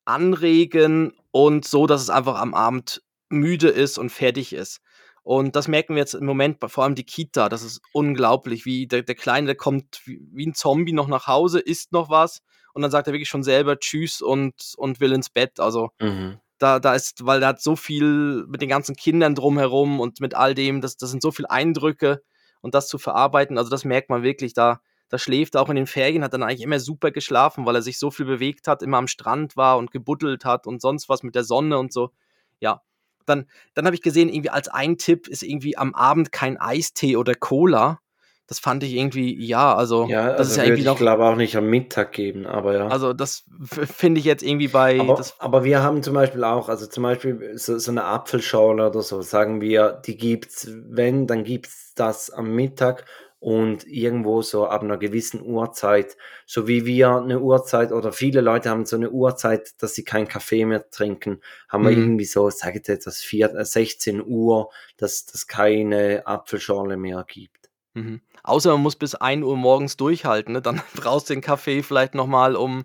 [0.05, 4.81] anregen und so, dass es einfach am Abend müde ist und fertig ist.
[5.23, 8.87] Und das merken wir jetzt im Moment, vor allem die Kita, das ist unglaublich, wie
[8.87, 12.41] der, der Kleine, der kommt wie, wie ein Zombie noch nach Hause, isst noch was
[12.73, 15.59] und dann sagt er wirklich schon selber Tschüss und, und will ins Bett.
[15.59, 16.39] Also Mhm.
[16.59, 20.35] da, da ist, weil da hat so viel mit den ganzen Kindern drumherum und mit
[20.35, 22.21] all dem, das, das sind so viele Eindrücke
[22.61, 25.75] und das zu verarbeiten, also das merkt man wirklich, da, da schläft er auch in
[25.75, 28.81] den Ferien, hat dann eigentlich immer super geschlafen, weil er sich so viel bewegt hat,
[28.81, 32.11] immer am Strand war und gebuddelt hat und sonst was mit der Sonne und so.
[32.59, 32.81] Ja.
[33.25, 37.15] Dann, dann habe ich gesehen, irgendwie als ein Tipp ist irgendwie am Abend kein Eistee
[37.15, 37.99] oder Cola.
[38.47, 40.97] Das fand ich irgendwie, ja, also, Ja, das also ist ja würde irgendwie ich noch,
[40.97, 42.87] glaube auch nicht am Mittag geben, aber ja.
[42.89, 46.85] also das finde ich jetzt irgendwie bei, aber, aber wir haben zum Beispiel auch, also
[46.85, 51.93] zum Beispiel so, so eine Apfelschorle oder so, sagen wir, die gibt's, wenn, dann gibt's
[51.95, 53.05] das am Mittag
[53.43, 56.15] und irgendwo so ab einer gewissen Uhrzeit,
[56.45, 60.29] so wie wir eine Uhrzeit oder viele Leute haben so eine Uhrzeit, dass sie keinen
[60.29, 61.97] Kaffee mehr trinken, haben wir Mhm.
[61.97, 67.25] irgendwie so, sage ich jetzt, das 4, äh, 16 Uhr, dass es keine Apfelschorle mehr
[67.27, 67.69] gibt.
[67.95, 68.21] Mhm.
[68.43, 70.61] Außer man muss bis 1 Uhr morgens durchhalten, ne?
[70.61, 72.83] dann brauchst du den Kaffee vielleicht nochmal um,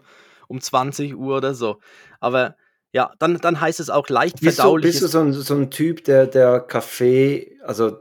[0.49, 1.79] um 20 Uhr oder so.
[2.19, 2.57] Aber
[2.91, 5.71] ja, dann, dann heißt es auch leicht Bist du, bist du so ein, so ein
[5.71, 7.97] Typ, der, der Kaffee, also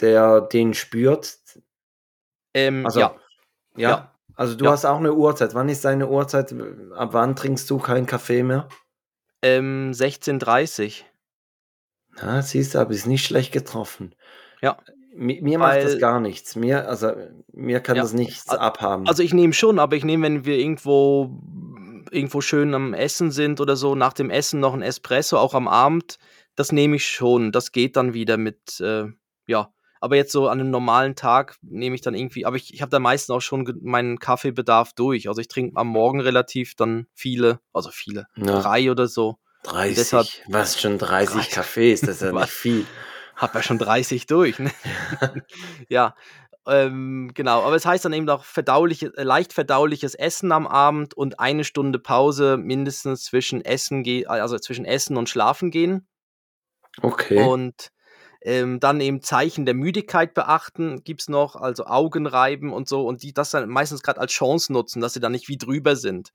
[0.00, 1.38] der den spürt?
[2.56, 3.14] Ähm, Also, ja,
[3.76, 3.90] ja.
[3.90, 4.12] ja.
[4.34, 4.72] Also du Ja.
[4.72, 5.54] hast auch eine Uhrzeit.
[5.54, 6.54] Wann ist deine Uhrzeit?
[6.94, 8.68] Ab wann trinkst du keinen Kaffee mehr?
[9.42, 11.04] ähm, 16.30
[12.20, 14.14] Na, siehst du, aber ist nicht schlecht getroffen.
[14.62, 14.78] Ja.
[15.14, 16.56] Mi- Mir macht das Weil- gar nichts.
[16.56, 17.12] Mir, also,
[17.52, 18.02] mir kann Ja.
[18.02, 19.06] das nichts abhaben.
[19.06, 21.30] Also ich nehme schon, aber ich nehme, wenn wir irgendwo,
[22.10, 25.68] irgendwo schön am Essen sind oder so, nach dem Essen noch ein Espresso, auch am
[25.68, 26.18] Abend,
[26.54, 27.52] das nehme ich schon.
[27.52, 29.06] Das geht dann wieder mit, äh,
[29.46, 29.72] ja.
[30.00, 32.90] Aber jetzt so an einem normalen Tag nehme ich dann irgendwie, aber ich, ich habe
[32.90, 35.28] da meistens auch schon meinen Kaffeebedarf durch.
[35.28, 38.60] Also ich trinke am Morgen relativ dann viele, also viele, Ja.
[38.60, 39.38] drei oder so.
[39.64, 39.96] 30.
[39.96, 41.50] deshalb- Was schon 30 30.
[41.52, 42.86] Kaffees, das ist ja nicht viel.
[43.36, 44.70] Hab ja schon 30 durch, ne?
[45.88, 46.14] ja,
[46.66, 47.62] ähm, genau.
[47.62, 51.64] Aber es heißt dann eben auch verdauliche, äh, leicht verdauliches Essen am Abend und eine
[51.64, 56.06] Stunde Pause mindestens zwischen Essen also zwischen Essen und Schlafen gehen.
[57.02, 57.42] Okay.
[57.42, 57.90] Und
[58.46, 63.04] ähm, dann eben Zeichen der Müdigkeit beachten, gibt es noch, also Augen reiben und so,
[63.06, 65.96] und die das dann meistens gerade als Chance nutzen, dass sie dann nicht wie drüber
[65.96, 66.32] sind.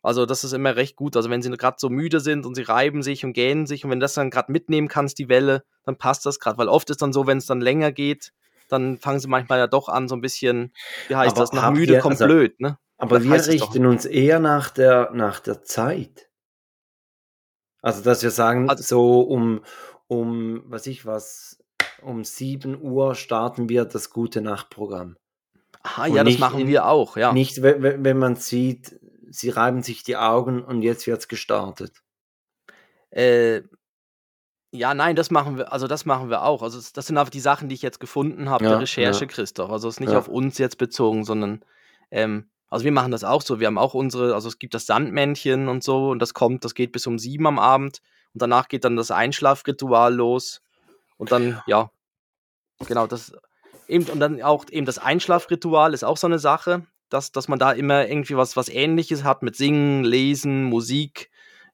[0.00, 1.16] Also das ist immer recht gut.
[1.16, 3.90] Also wenn sie gerade so müde sind und sie reiben sich und gähnen sich und
[3.90, 6.56] wenn du das dann gerade mitnehmen kannst, die Welle, dann passt das gerade.
[6.58, 8.32] Weil oft ist dann so, wenn es dann länger geht,
[8.68, 10.72] dann fangen sie manchmal ja doch an, so ein bisschen,
[11.08, 12.78] wie heißt Aber das, nach müde ihr- kommt also- blöd, ne?
[12.98, 16.28] Aber wir richten uns eher nach der, nach der Zeit.
[17.82, 19.62] Also, dass wir sagen, Also- so um,
[20.08, 21.47] um, was ich was,
[22.02, 25.16] um 7 Uhr starten wir das gute Nachtprogramm.
[25.82, 27.32] Aha, und ja, das machen in- wir auch, ja.
[27.32, 28.98] Nicht, we- we- wenn man sieht,
[29.30, 31.92] sie reiben sich die Augen und jetzt wird's gestartet.
[33.10, 33.62] Äh,
[34.70, 36.62] ja, nein, das machen wir, also das machen wir auch.
[36.62, 39.24] Also es- das sind einfach die Sachen, die ich jetzt gefunden habe, Ja, der Recherche,
[39.24, 39.26] ja.
[39.26, 39.70] Christoph.
[39.70, 40.18] Also es ist nicht Ja.
[40.18, 41.62] auf uns jetzt bezogen, sondern
[42.10, 43.60] ähm, also wir machen das auch so.
[43.60, 46.74] Wir haben auch unsere, also es gibt das Sandmännchen und so und das kommt, das
[46.74, 48.02] geht bis um sieben am Abend
[48.34, 50.60] und danach geht dann das Einschlafritual los
[51.18, 51.90] und dann, ja,
[52.86, 53.32] genau, das
[53.86, 57.58] eben und dann auch eben das Einschlafritual ist auch so eine Sache, dass, dass man
[57.58, 61.30] da immer irgendwie was, was ähnliches hat mit Singen, Lesen, Musik,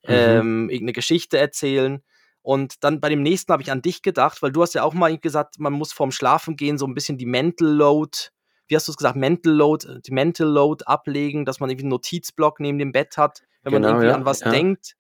[0.07, 0.13] Mhm.
[0.13, 2.03] ähm, irgendeine Geschichte erzählen.
[2.43, 4.93] Und dann bei dem nächsten habe ich an dich gedacht, weil du hast ja auch
[4.93, 8.11] mal gesagt, man muss vorm Schlafen gehen so ein bisschen die Mental Load,
[8.69, 11.91] wie hast du es gesagt, Mental Load, die Mental Load ablegen, dass man irgendwie einen
[11.91, 14.51] Notizblock neben dem Bett hat, wenn man Genau, irgendwie ja, an was ja.
[14.51, 14.95] denkt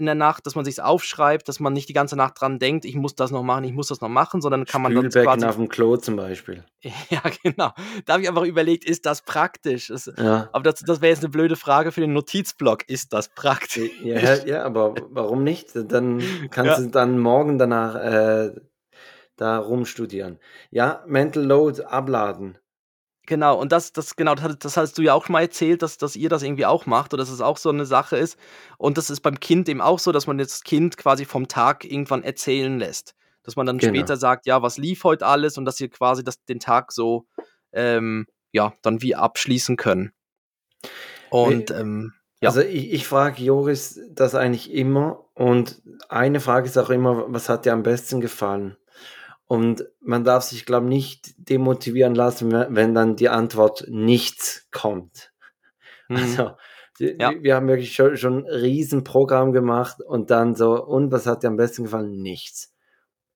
[0.00, 2.84] in der Nacht, dass man sich aufschreibt, dass man nicht die ganze Nacht dran denkt,
[2.84, 5.32] ich muss das noch machen, ich muss das noch machen, sondern kann man dann Spülbecken
[5.40, 6.64] quasi auf dem Klo zum Beispiel.
[7.10, 7.70] ja, genau.
[8.06, 9.90] Da habe ich einfach überlegt, ist das praktisch?
[9.90, 10.48] Es, Ja.
[10.52, 12.88] aber das, das wäre jetzt eine blöde Frage für den Notizblock.
[12.88, 13.90] Ist das praktisch?
[14.02, 15.68] Ja, ja, aber warum nicht?
[15.74, 16.84] Dann kannst Ja.
[16.84, 18.52] du dann morgen danach äh,
[19.36, 20.38] da rumstudieren.
[20.70, 22.58] Ja, Mental Load abladen.
[23.30, 26.28] Genau, und das, das, genau, das, hast du ja auch mal erzählt, dass, dass ihr
[26.28, 28.36] das irgendwie auch macht oder dass es auch so eine Sache ist.
[28.76, 31.84] Und das ist beim Kind eben auch so, dass man das Kind quasi vom Tag
[31.84, 33.14] irgendwann erzählen lässt.
[33.44, 33.94] Dass man dann Genau.
[33.94, 37.24] später sagt, ja, was lief heute alles und dass ihr quasi das, den Tag so,
[37.70, 40.10] ähm, ja, dann wie abschließen können.
[41.28, 42.12] Und, ähm,
[42.42, 42.48] Ja.
[42.48, 47.48] Also ich, ich frage Joris das eigentlich immer und eine Frage ist auch immer, was
[47.48, 48.76] hat dir am besten gefallen?
[49.50, 55.32] Und man darf sich, glaube ich, nicht demotivieren lassen, wenn dann die Antwort nichts kommt.
[56.08, 56.16] Mhm.
[56.18, 56.52] Also
[57.00, 57.32] Ja.
[57.36, 61.48] wir haben wirklich schon, schon ein Riesenprogramm gemacht und dann so, und was hat dir
[61.48, 62.22] am besten gefallen?
[62.22, 62.72] Nichts.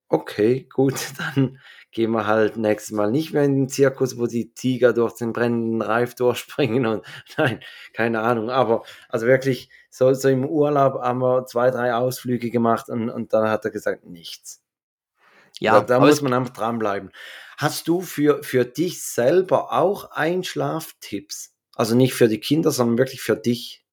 [0.09, 0.95] Okay, gut,
[1.37, 1.59] dann
[1.91, 5.33] gehen wir halt nächstes Mal nicht mehr in den Zirkus, wo die Tiger durch den
[5.33, 7.05] brennenden Reif durchspringen und
[7.39, 7.59] nein,
[7.93, 8.51] keine Ahnung.
[8.51, 13.33] Aber also wirklich, so, so im Urlaub haben wir zwei, drei Ausflüge gemacht und, und
[13.33, 14.64] dann hat er gesagt, nichts.
[15.61, 17.11] Ja, da da muss man einfach dranbleiben.
[17.57, 21.55] Hast du für, für dich selber auch Einschlaftipps?
[21.77, 23.85] Also nicht für die Kinder, sondern wirklich für dich?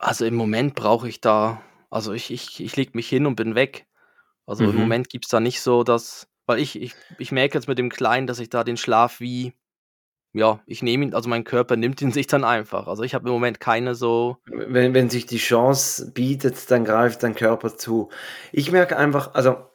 [0.00, 3.54] also im Moment brauche ich da, also ich, ich, ich leg mich hin und bin
[3.54, 3.86] weg.
[4.46, 4.80] Also im Mhm.
[4.80, 7.90] Moment gibt es da nicht so, dass, weil ich, ich, ich merke jetzt mit dem
[7.90, 9.52] Kleinen, dass ich da den Schlaf wie,
[10.32, 12.88] ja, ich nehme ihn, also mein Körper nimmt ihn sich dann einfach.
[12.88, 17.22] Also ich habe im Moment keine so, Wenn, wenn sich die Chance bietet, dann greift
[17.22, 18.08] dein Körper zu.
[18.52, 19.69] Ich merke einfach, also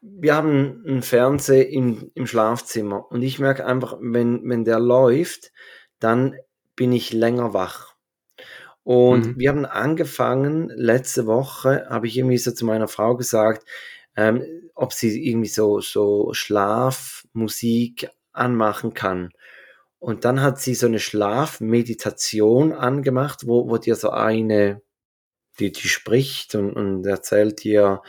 [0.00, 5.52] wir haben einen Fernseher im, im Schlafzimmer und ich merke einfach, wenn, wenn der läuft,
[6.00, 6.36] dann
[6.76, 7.94] bin ich länger wach.
[8.84, 9.38] Und Mhm.
[9.38, 13.66] wir haben angefangen, letzte Woche habe ich irgendwie so zu meiner Frau gesagt,
[14.16, 14.42] ähm,
[14.74, 19.30] ob sie irgendwie so, so Schlafmusik anmachen kann.
[19.98, 24.80] Und dann hat sie so eine Schlafmeditation angemacht, wo, wo dir so eine,
[25.58, 28.02] die, die spricht und, und erzählt dir,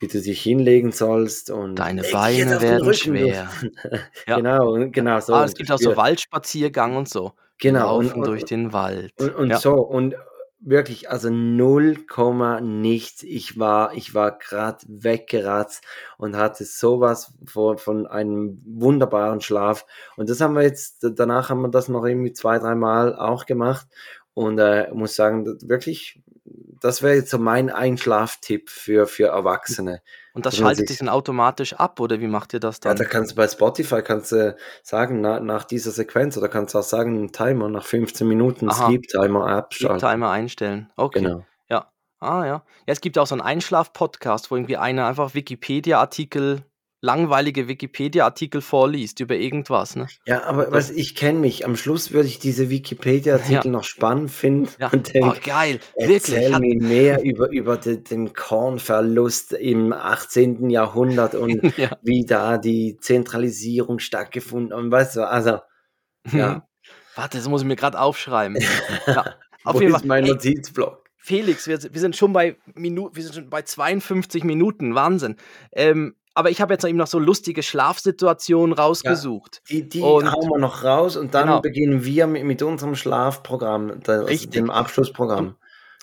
[0.00, 3.48] wie du dich hinlegen sollst und deine Beine werden schwer.
[4.26, 4.36] Ja.
[4.36, 5.34] Genau, genau so.
[5.34, 7.32] Ah, es gibt auch so Waldspaziergang und so.
[7.58, 9.12] Genau, und, Laufen und, durch den Wald.
[9.18, 9.58] und, und Ja.
[9.58, 10.14] so, und
[10.64, 11.98] wirklich, also 0,
[12.62, 13.22] nichts.
[13.22, 15.84] Ich war, ich war gerade weggeratzt
[16.16, 19.86] und hatte sowas von, von einem wunderbaren Schlaf.
[20.16, 23.86] Und das haben wir jetzt, danach haben wir das noch irgendwie zwei, dreimal auch gemacht.
[24.32, 26.20] Und äh, muss sagen, das, wirklich,
[26.84, 30.02] das wäre jetzt so mein Einschlaftipp für, für Erwachsene.
[30.34, 32.96] Und das schaltet sich- dann automatisch ab, oder wie macht ihr das Ja, dann?
[32.96, 36.78] da kannst du bei Spotify kannst du sagen, na, nach dieser Sequenz, oder kannst du
[36.80, 38.86] auch sagen, einen Timer, nach 15 Minuten Aha.
[38.88, 39.98] Sleep Timer Sleep abschalten.
[40.10, 40.90] Timer einstellen.
[40.96, 41.20] Okay.
[41.20, 41.46] Genau.
[41.70, 41.90] Ja.
[42.20, 42.52] Ah, ja.
[42.52, 46.64] Ja, es gibt auch so einen Einschlaf-Podcast, wo irgendwie einer einfach Wikipedia-Artikel,
[47.04, 50.06] langweilige Wikipedia-Artikel vorliest über irgendwas, ne?
[50.26, 51.66] Ja, aber was ich kenne mich.
[51.66, 53.70] Am Schluss würde ich diese Wikipedia-Artikel Ja.
[53.70, 54.88] noch spannend finden Ja.
[54.90, 55.80] und Oh, denke, geil.
[55.98, 56.14] Wirklich.
[56.34, 60.70] erzähl Hat, mir mehr über, über den, den Kornverlust im 18.
[60.70, 61.90] Jahrhundert und ja.
[62.02, 65.58] wie da die Zentralisierung stattgefunden und weißt du, also,
[66.32, 66.66] ja.
[67.16, 68.56] Warte, das muss ich mir gerade aufschreiben.
[69.06, 69.24] Ja.
[69.64, 70.08] Auf Wo jeden ist Fall.
[70.08, 71.04] mein Ey, Notizblock?
[71.16, 75.36] Felix, wir, wir sind schon bei Minu wir sind schon bei 52 Minuten, Wahnsinn.
[75.72, 79.62] Ähm, aber ich habe jetzt noch eben noch so lustige Schlafsituationen rausgesucht.
[79.70, 81.60] Die, die Und- hauen wir noch raus und dann Genau.
[81.60, 84.50] beginnen wir mit, unserem Schlafprogramm, das, Richtig.
[84.50, 85.56] dem Abschlussprogramm.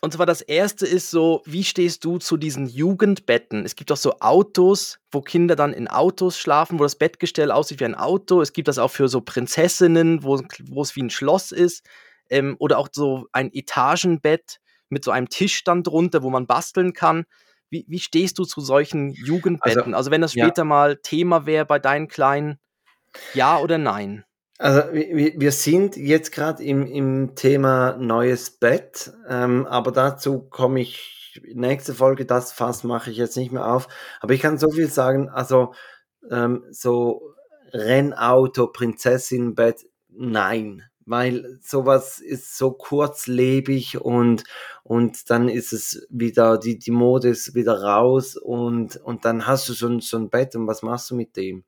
[0.04, 3.66] Und zwar das erste ist so, wie stehst du zu diesen Jugendbetten?
[3.66, 7.80] Es gibt auch so Autos, wo Kinder dann in Autos schlafen, wo das Bettgestell aussieht
[7.82, 8.42] wie ein Auto.
[8.42, 11.86] Es gibt das auch für so Prinzessinnen, wo, wo es wie ein Schloss ist.
[12.32, 14.60] Ähm, oder auch so ein Etagenbett
[14.90, 17.26] mit so einem Tisch dann drunter, wo man basteln kann.
[17.72, 19.96] Wie, wie stehst du zu solchen Jugendbetten?
[19.96, 20.46] Also, wenn das ja.
[20.46, 22.60] später mal Thema wäre bei deinen Kleinen,
[23.34, 24.26] ja oder nein?
[24.58, 30.82] Also wir, wir- sind jetzt gerade im, im Thema neues Bett, ähm, aber dazu komme
[30.82, 33.88] ich nächste Folge, das Fass mache ich jetzt nicht mehr auf.
[34.20, 35.74] Aber ich kann so viel sagen, also
[36.30, 37.34] ähm, so
[37.74, 40.84] Rennauto, Prinzessinnenbett, nein.
[41.06, 44.44] Weil sowas ist so kurzlebig und,
[44.84, 49.68] und dann ist es wieder, die, die Mode ist wieder raus und, und dann hast
[49.70, 51.64] du so ein, so ein Bett und was machst du mit dem?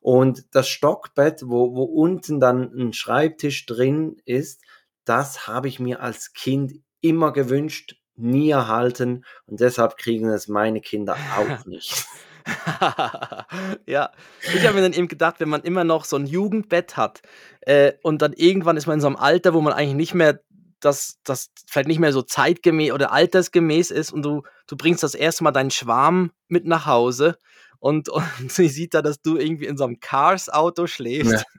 [0.00, 4.62] Und das Stockbett, wo, wo unten dann ein Schreibtisch drin ist,
[5.04, 10.80] das habe ich mir als Kind immer gewünscht, nie erhalten und deshalb kriegen es meine
[10.80, 12.06] Kinder auch nicht.
[13.86, 14.10] ja,
[14.54, 17.22] ich habe mir dann eben gedacht, wenn man immer noch so ein Jugendbett hat
[17.62, 20.40] äh, und dann irgendwann ist man in so einem Alter, wo man eigentlich nicht mehr
[20.80, 25.14] das, das vielleicht nicht mehr so zeitgemäß oder altersgemäß ist und du, du bringst das
[25.14, 27.36] erste Mal deinen Schwarm mit nach Hause
[27.80, 28.08] und,
[28.40, 31.44] und sie sieht da, dass du irgendwie in so einem Cars-Auto schläfst.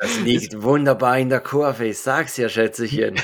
[0.00, 3.20] Das liegt wunderbar in der Kurve, ich sag's ja, Schätzchen.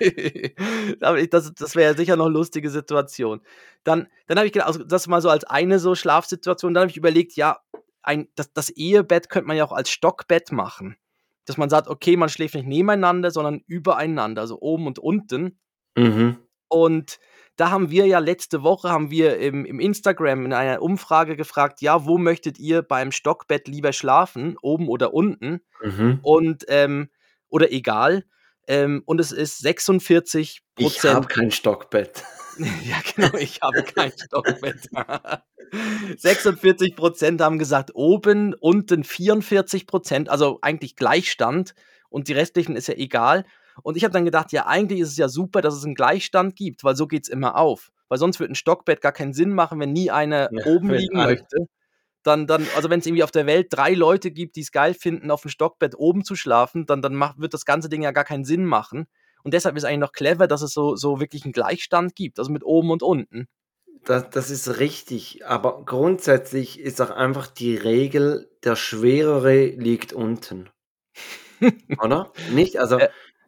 [1.00, 3.40] Aber das, das wäre ja sicher noch eine lustige Situation.
[3.84, 6.74] Dann, dann habe ich gedacht, also das mal so als eine so Schlafsituation.
[6.74, 7.58] Dann habe ich überlegt, ja,
[8.02, 10.96] ein, das, das Ehebett könnte man ja auch als Stockbett machen.
[11.44, 15.58] Dass man sagt, okay, man schläft nicht nebeneinander, sondern übereinander, also oben und unten.
[15.96, 16.38] Mhm.
[16.68, 17.18] Und
[17.58, 21.82] da haben wir ja letzte Woche, haben wir im, im Instagram in einer Umfrage gefragt,
[21.82, 25.60] ja, wo möchtet ihr beim Stockbett lieber schlafen, oben oder unten?
[25.82, 26.20] Mhm.
[26.22, 27.10] Und, ähm,
[27.48, 28.24] oder egal.
[28.68, 31.28] Ähm, und es ist 46% Ich habe Prozent.
[31.28, 32.24] kein Stockbett.
[32.82, 34.88] Ja, genau, ich habe kein Stockbett.
[36.16, 41.74] 46 Prozent haben gesagt oben, unten 44 Prozent, also eigentlich Gleichstand.
[42.08, 43.44] Und die restlichen ist ja egal.
[43.82, 46.56] Und ich habe dann gedacht, ja, eigentlich ist es ja super, dass es einen Gleichstand
[46.56, 47.90] gibt, weil so geht es immer auf.
[48.08, 51.18] Weil sonst würde ein Stockbett gar keinen Sinn machen, wenn nie einer Ja, oben liegen
[51.18, 51.66] alle- möchte.
[52.24, 54.92] Dann, dann, also wenn es irgendwie auf der Welt drei Leute gibt, die es geil
[54.92, 58.10] finden, auf dem Stockbett oben zu schlafen, dann, dann macht, wird das ganze Ding ja
[58.10, 59.06] gar keinen Sinn machen.
[59.44, 62.50] Und deshalb ist eigentlich noch clever, dass es so, so wirklich einen Gleichstand gibt, also
[62.50, 63.46] mit oben und unten.
[64.04, 70.68] Das, das ist richtig, aber grundsätzlich ist auch einfach die Regel, der Schwerere liegt unten.
[72.02, 72.32] Oder?
[72.52, 72.78] Nicht?
[72.78, 72.98] Also,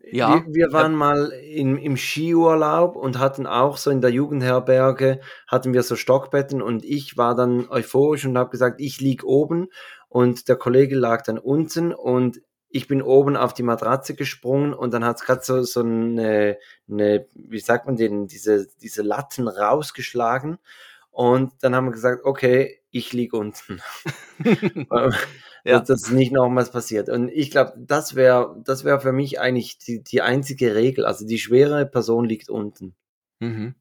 [0.03, 0.45] ja.
[0.47, 5.73] wir, wir waren mal im, im Skiurlaub und hatten auch so in der Jugendherberge, hatten
[5.73, 9.69] wir so Stockbetten und ich war dann euphorisch und habe gesagt, ich lieg oben
[10.09, 14.95] und der Kollege lag dann unten und ich bin oben auf die Matratze gesprungen und
[14.95, 16.57] dann hat es gerade so, so eine,
[16.89, 20.59] eine, wie sagt man den, diese, diese Latten rausgeschlagen
[21.11, 23.81] und dann haben wir gesagt, okay, ich lieg unten.
[25.65, 25.79] Ja.
[25.79, 27.09] dass das nicht nochmals passiert.
[27.09, 31.05] Und ich glaube, das wäre das wäre für mich eigentlich die, die einzige Regel.
[31.05, 32.95] Also die schwere Person liegt unten.
[33.41, 33.75] Mhm.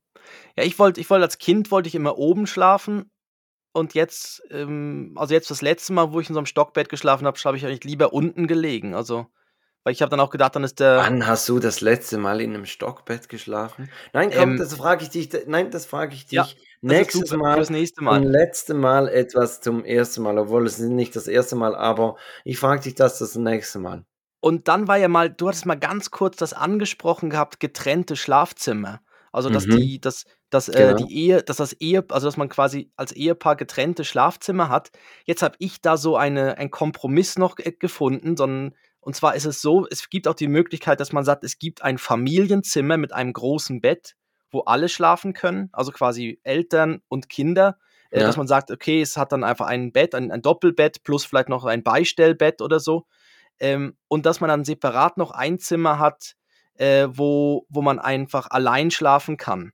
[0.58, 3.10] Ja, ich wollte, ich wollte als Kind wollte ich immer oben schlafen
[3.72, 7.26] und jetzt, ähm, also jetzt das letzte Mal, wo ich in so einem Stockbett geschlafen
[7.26, 8.94] habe, habe ich eigentlich lieber unten gelegen.
[8.94, 9.28] Also,
[9.84, 10.98] weil ich habe dann auch gedacht, dann ist der.
[10.98, 13.90] Wann hast du das letzte Mal in einem Stockbett geschlafen?
[14.14, 15.30] Nein, komm, Ähm, das frage ich dich.
[15.48, 16.34] Nein, das frage ich dich.
[16.34, 16.48] Ja,
[16.82, 18.24] Nächstes super Mal fürs nächste und Mal.
[18.24, 22.16] letzte Mal etwas zum ersten Mal, obwohl es nicht das erste Mal, aber
[22.46, 24.06] ich frage dich das das nächste Mal.
[24.42, 29.02] Und dann war ja mal, du hattest mal ganz kurz das angesprochen gehabt, getrennte Schlafzimmer.
[29.32, 29.78] Also dass Mhm.
[29.78, 31.06] die, dass, dass äh, Genau.
[31.06, 34.92] die Ehe, dass das Ehe, also dass man quasi als Ehepaar getrennte Schlafzimmer hat.
[35.26, 39.62] Jetzt habe ich da so eine, einen Kompromiss noch gefunden, sondern und zwar ist es
[39.62, 43.34] so, es gibt auch die Möglichkeit, dass man sagt, es gibt ein Familienzimmer mit einem
[43.34, 44.16] großen Bett,
[44.52, 47.78] wo alle schlafen können, also quasi Eltern und Kinder.
[48.12, 48.28] Äh, Ja.
[48.28, 51.50] Dass man sagt, okay, es hat dann einfach ein Bett, ein, ein Doppelbett plus vielleicht
[51.50, 53.06] noch ein Beistellbett oder so.
[53.60, 56.36] Ähm, und dass man dann separat noch ein Zimmer hat,
[56.76, 59.74] äh, wo, wo man einfach allein schlafen kann.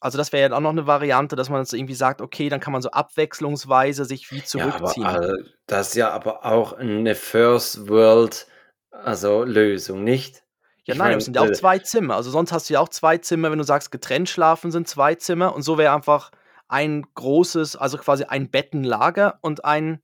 [0.00, 2.60] Also das wäre ja auch noch eine Variante, dass man so irgendwie sagt, okay, dann
[2.60, 5.04] kann man so abwechslungsweise sich wie Ja, zurückziehen.
[5.04, 8.46] aber äh, das ist ja aber auch eine First World
[8.90, 10.42] also Lösung, nicht?
[10.84, 12.16] Ja, Ich nein, mein, es sind ja auch äh, zwei Zimmer.
[12.16, 15.14] Also sonst hast du ja auch zwei Zimmer, wenn du sagst, getrennt schlafen sind zwei
[15.14, 15.54] Zimmer.
[15.54, 16.30] Und so wäre einfach
[16.68, 20.00] ein großes, also quasi ein Bettenlager und ein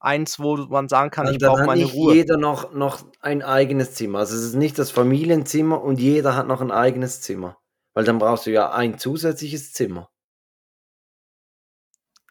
[0.00, 2.14] eins, wo man sagen kann, ich brauche meine nicht Ruhe.
[2.14, 4.20] jeder noch, noch ein eigenes Zimmer.
[4.20, 7.58] Also es ist nicht das Familienzimmer und jeder hat noch ein eigenes Zimmer.
[7.94, 10.08] Weil dann brauchst du ja ein zusätzliches Zimmer.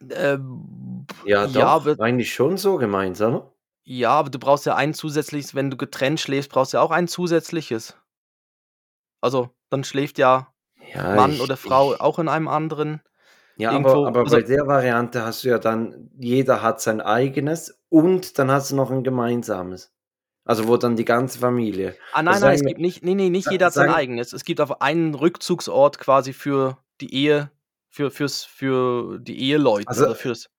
[0.10, 3.52] Ähm, Ja, ja, doch, aber, eigentlich schon so gemeint, oder?
[3.90, 6.92] Ja, aber du brauchst ja ein zusätzliches, wenn du getrennt schläfst, brauchst du ja auch
[6.92, 7.98] ein zusätzliches.
[9.22, 10.54] Also, dann schläft ja
[10.94, 13.02] Ja, Mann ich, oder Frau ich, auch in einem anderen
[13.56, 14.06] ja, irgendwo.
[14.06, 18.38] aber, aber Also, bei der Variante hast du ja dann, jeder hat sein eigenes und
[18.38, 19.94] dann hast du noch ein gemeinsames.
[20.44, 21.96] Also wo dann die ganze Familie.
[22.12, 23.90] ah, Also nein, nein, sagen es wir, gibt nicht, nee, nee, nicht jeder hat sein
[23.90, 24.34] eigenes.
[24.34, 27.52] Es gibt einfach einen Rückzugsort quasi für die Ehe,
[27.90, 30.50] für, fürs, für die Eheleute, also also fürs,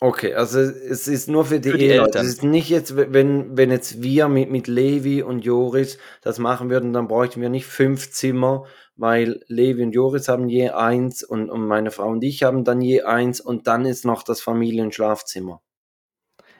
[0.00, 1.88] Okay, also es ist nur für die für die.
[1.90, 2.26] Es Eltern.
[2.26, 6.92] ist nicht jetzt, wenn, wenn jetzt wir mit, mit Levi und Joris das machen würden,
[6.92, 11.66] dann bräuchten wir nicht fünf Zimmer, weil Levi und Joris haben je eins und, und
[11.66, 15.62] meine Frau und ich haben dann je eins und dann ist noch das Familienschlafzimmer.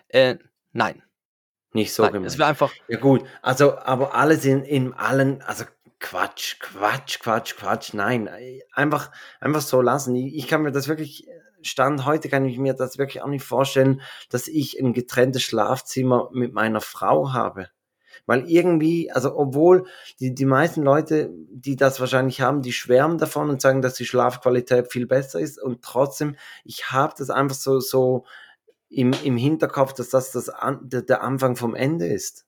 [0.08, 0.36] Äh,
[0.72, 1.02] nein,
[1.72, 2.38] Nicht so nein, es gemeint.
[2.38, 5.64] wäre einfach, Ja gut, also aber alles in, in allen, also
[6.00, 8.28] Quatsch, Quatsch, Quatsch, Quatsch, nein,
[8.72, 9.10] einfach,
[9.40, 10.14] einfach so lassen.
[10.16, 11.26] Ich, ich kann mir das wirklich,
[11.68, 14.00] Stand heute kann ich mir das wirklich auch nicht vorstellen,
[14.30, 17.68] dass ich ein getrenntes Schlafzimmer mit meiner Frau habe.
[18.26, 19.86] Weil irgendwie, also obwohl
[20.20, 24.04] die, die meisten Leute, die das wahrscheinlich haben, die schwärmen davon und sagen, dass die
[24.04, 28.24] Schlafqualität viel besser ist und trotzdem, ich habe das einfach so, so
[28.90, 32.46] im, im Hinterkopf, dass das, das an, der, der Anfang vom Ende ist.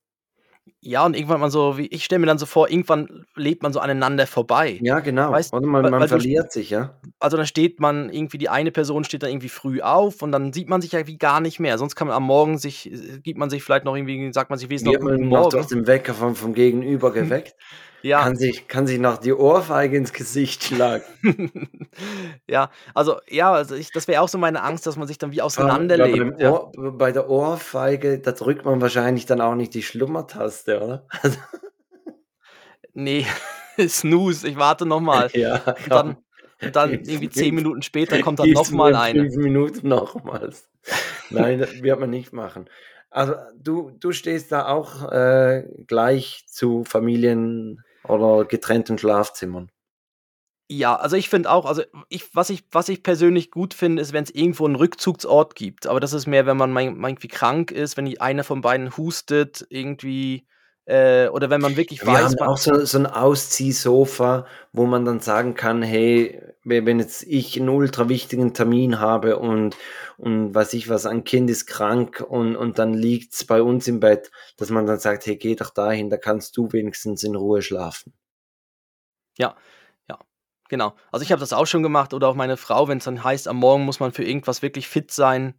[0.83, 3.72] Ja, und irgendwann man so, wie ich stelle mir dann so vor, irgendwann lebt man
[3.72, 4.78] so aneinander vorbei.
[4.81, 5.31] Ja, genau.
[5.31, 6.99] Weißt, Oder man, man weil du, verliert sich, ja.
[7.18, 10.55] also dann steht man irgendwie, die eine Person steht dann irgendwie früh auf und dann
[10.55, 11.76] sieht man sich ja wie gar nicht mehr.
[11.76, 14.59] Sonst kann man am Morgen sich, äh, gibt man sich vielleicht noch irgendwie, sagt man
[14.59, 15.68] sich noch guten man noch durch Morgen.
[15.81, 17.57] den Wecker vom, vom Gegenüber geweckt,
[18.03, 21.05] Ja, kann sich, kann sich noch die Ohrfeige ins Gesicht schlagen.
[22.49, 25.33] ja, also ja, also ich, das wäre auch so meine Angst, dass man sich dann
[25.33, 26.41] wie Vor allem, weil beim auseinanderlebt.
[26.41, 26.53] Ja.
[26.53, 31.06] Ohr, bei der Ohrfeige, da drückt man wahrscheinlich dann auch nicht die Schlummertaste, oder?
[31.22, 31.38] Also,
[32.94, 33.26] Nee,
[33.88, 35.30] Snooze, ich warte nochmal.
[35.34, 36.16] ja, Und dann,
[36.62, 39.20] und dann irgendwie zehn Minuten später kommt dann nochmal in eine.
[39.22, 40.68] fünf Minuten nochmals.
[41.30, 42.68] Nein, das wird man nicht machen.
[43.10, 49.70] Also du, du stehst da auch äh, gleich zu Familien oder getrennten Schlafzimmern.
[50.68, 54.12] Ja, also ich finde auch, also ich, was ich, was ich persönlich gut finde, ist,
[54.12, 55.88] wenn es irgendwo einen Rückzugsort gibt.
[55.88, 59.66] Aber das ist mehr, wenn man irgendwie krank ist, wenn die, einer von beiden hustet,
[59.68, 60.46] irgendwie,
[60.87, 65.05] äh, oder wenn man wirklich Wir weiß, haben auch so, so ein Ausziehsofa, wo man
[65.05, 69.76] dann sagen kann, hey, we- wenn jetzt ich einen ultra wichtigen Termin habe und,
[70.18, 74.01] und weiß ich was, ein Kind ist krank und, und dann liegt's bei uns im
[74.01, 77.62] Bett, dass man dann sagt, hey, geh doch dahin, da kannst du wenigstens in Ruhe
[77.62, 78.12] schlafen.
[79.39, 79.57] ja,
[80.09, 80.18] ja,
[80.68, 80.95] genau.
[81.12, 83.49] Also ich habe das auch schon gemacht oder auch meine Frau, wenn es dann heißt,
[83.49, 85.55] am Morgen muss man für irgendwas wirklich fit sein.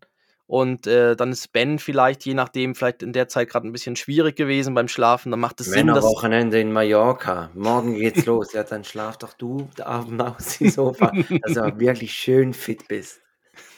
[0.52, 3.96] Und äh, dann ist Ben vielleicht, je nachdem, vielleicht in der Zeit gerade ein bisschen
[3.96, 5.32] schwierig gewesen beim Schlafen.
[5.32, 6.04] Dann macht es Sinn, dass.
[6.04, 7.50] Männerwochenende in Mallorca.
[7.54, 8.52] Morgen geht's los.
[8.52, 13.22] Ja, dann schlaf doch du da auf dem Ausziehsofa, dass du wirklich schön fit bist.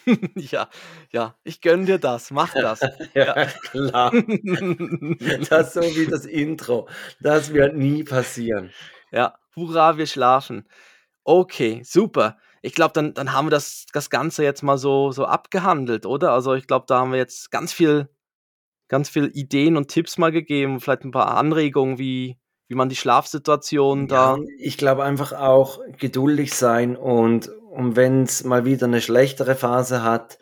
[0.36, 0.68] ja,
[1.12, 2.80] ja, ich gönn dir das, mach das.
[3.14, 4.12] Ja, klar.
[5.48, 6.88] Das ist so wie das Intro.
[7.20, 8.72] Das wird nie passieren.
[9.12, 10.68] ja, hurra, wir schlafen.
[11.24, 12.40] Okay, super.
[12.66, 16.32] Ich glaube, dann, dann haben wir das, das Ganze jetzt mal so, so abgehandelt, oder?
[16.32, 18.08] Also ich glaube, da haben wir jetzt ganz viel,
[18.88, 22.38] ganz viel Ideen und Tipps mal gegeben, vielleicht ein paar Anregungen, wie,
[22.70, 24.38] wie man die Schlafsituation da.
[24.38, 29.56] Ja, ich glaube einfach auch geduldig sein und, und wenn es mal wieder eine schlechtere
[29.56, 30.40] Phase hat,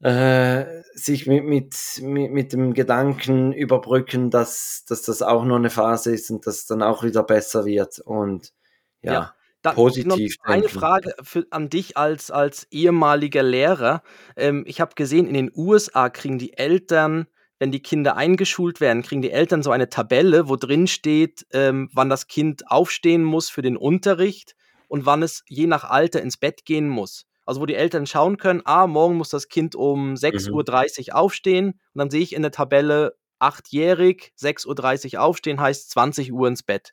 [0.00, 5.70] äh, sich mit, mit, mit, mit dem Gedanken überbrücken, dass, dass das auch nur eine
[5.70, 8.00] Phase ist und dass es dann auch wieder besser wird.
[8.00, 8.52] Und
[9.00, 9.35] ja, Ja,
[9.66, 10.78] Da, positiv noch eine denken.
[10.78, 14.02] Frage für, an dich als, als ehemaliger Lehrer.
[14.36, 17.26] Ähm, ich habe gesehen, in den USA kriegen die Eltern,
[17.58, 21.88] wenn die Kinder eingeschult werden, kriegen die Eltern so eine Tabelle, wo drin steht, ähm,
[21.92, 24.54] wann das Kind aufstehen muss für den Unterricht
[24.88, 27.26] und wann es je nach Alter ins Bett gehen muss.
[27.44, 31.80] Also wo die Eltern schauen können, ah, morgen muss das Kind um 6.30 Uhr aufstehen
[31.94, 36.62] und dann sehe ich in der Tabelle, achtjährig, 6.30 Uhr aufstehen heißt 20 Uhr ins
[36.62, 36.92] Bett.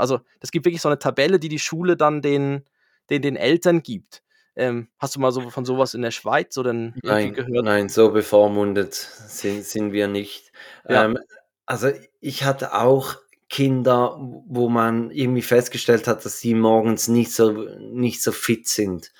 [0.00, 2.64] Also es gibt wirklich so eine Tabelle, die die Schule dann den,
[3.10, 4.22] den, den Eltern gibt.
[4.56, 7.64] Ähm, hast du mal so von sowas in der Schweiz oder in, Nein, gehört?
[7.64, 10.52] nein, so bevormundet sind, sind wir nicht.
[10.88, 11.04] Ja.
[11.04, 11.18] Ähm,
[11.66, 11.90] also
[12.20, 13.16] ich hatte auch
[13.48, 19.12] Kinder, wo man irgendwie festgestellt hat, dass sie morgens nicht so, nicht so fit sind.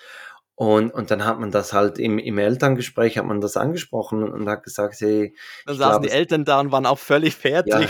[0.61, 4.47] Und, und dann hat man das halt im, im Elterngespräch hat man das angesprochen und
[4.47, 5.35] hat gesagt, hey,
[5.65, 7.89] Dann saßen glaub, die Eltern da und waren auch völlig ja, fertig.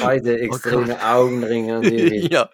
[0.00, 1.90] beide extreme Augenringe und
[2.30, 2.48] ja.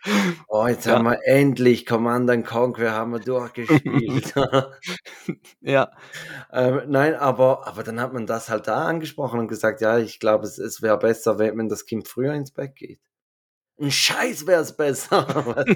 [0.49, 0.95] oh, jetzt Ja.
[0.95, 4.33] haben wir endlich Command and Conquer haben wir durchgespielt.
[5.61, 5.91] ja.
[6.51, 10.19] Ähm, nein, aber, aber dann hat man das halt da angesprochen und gesagt, ja, ich
[10.19, 13.01] glaube, es, es wäre besser, wenn, wenn das Kind früher ins Bett geht.
[13.81, 15.65] Ein Scheiß wäre es besser.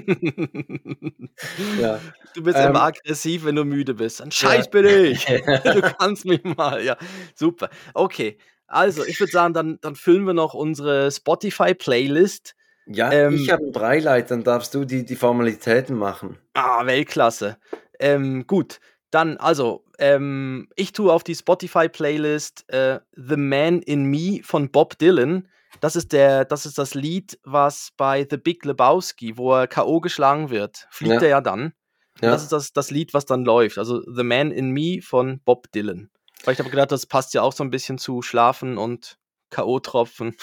[1.79, 1.99] ja.
[2.33, 4.21] Du bist Ähm, immer aggressiv, wenn du müde bist.
[4.21, 5.25] Ein Scheiß bin ich.
[5.63, 6.83] Du kannst mich mal.
[6.83, 6.97] Ja,
[7.35, 7.69] super.
[7.93, 8.37] Okay.
[8.67, 12.55] Also, ich würde sagen, dann, dann füllen wir noch unsere Spotify-Playlist.
[12.87, 16.37] ja, Ähm, ich habe ein Breileid, dann darfst du die, die Formalitäten machen.
[16.53, 17.57] Ah, Weltklasse.
[17.99, 18.79] Ähm, gut,
[19.11, 24.97] dann, also, ähm, ich tue auf die Spotify-Playlist äh, The Man in Me von Bob
[24.97, 25.47] Dylan.
[25.81, 29.99] Das ist, der, das ist das Lied, was bei The Big Lebowski, wo er K.O.
[29.99, 31.21] geschlagen wird, fliegt Ja.
[31.21, 31.73] er ja dann.
[32.21, 32.31] Ja.
[32.31, 33.77] Das ist das, das Lied, was dann läuft.
[33.77, 36.11] Also The Man in Me von Bob Dylan.
[36.43, 39.17] Weil ich habe gedacht, das passt ja auch so ein bisschen zu Schlafen und
[39.49, 40.35] K.O.-Tropfen.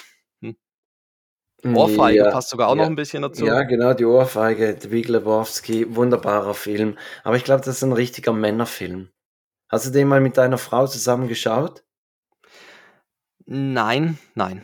[1.65, 2.83] Ohrfeige ja, passt sogar auch ja.
[2.83, 3.45] noch ein bisschen dazu.
[3.45, 6.97] Ja, genau, die Ohrfeige, The Big Lebowski, wunderbarer Film.
[7.23, 9.11] Aber ich glaube, das ist ein richtiger Männerfilm.
[9.69, 11.85] Hast du den mal mit deiner Frau zusammen geschaut?
[13.53, 14.63] Nein, nein.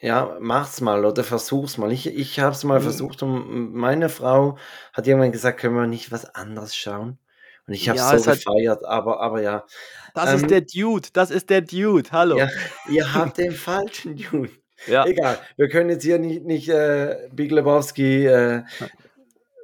[0.00, 1.92] Ja, mach's mal oder versuch's mal.
[1.92, 2.84] Ich, ich habe es mal Mhm.
[2.84, 4.56] versucht und meine Frau
[4.94, 7.18] hat irgendwann gesagt, können wir nicht was anderes schauen?
[7.66, 9.66] Und ich habe Ja, so gefeiert, aber, aber ja.
[10.14, 12.38] Das Ähm, ist der Dude, das ist der Dude, hallo.
[12.38, 12.48] ja,
[12.88, 14.50] ihr habt den falschen Dude.
[14.88, 15.06] Ja.
[15.06, 18.64] Egal, wir können jetzt hier nicht, nicht äh, Big Lebowski äh,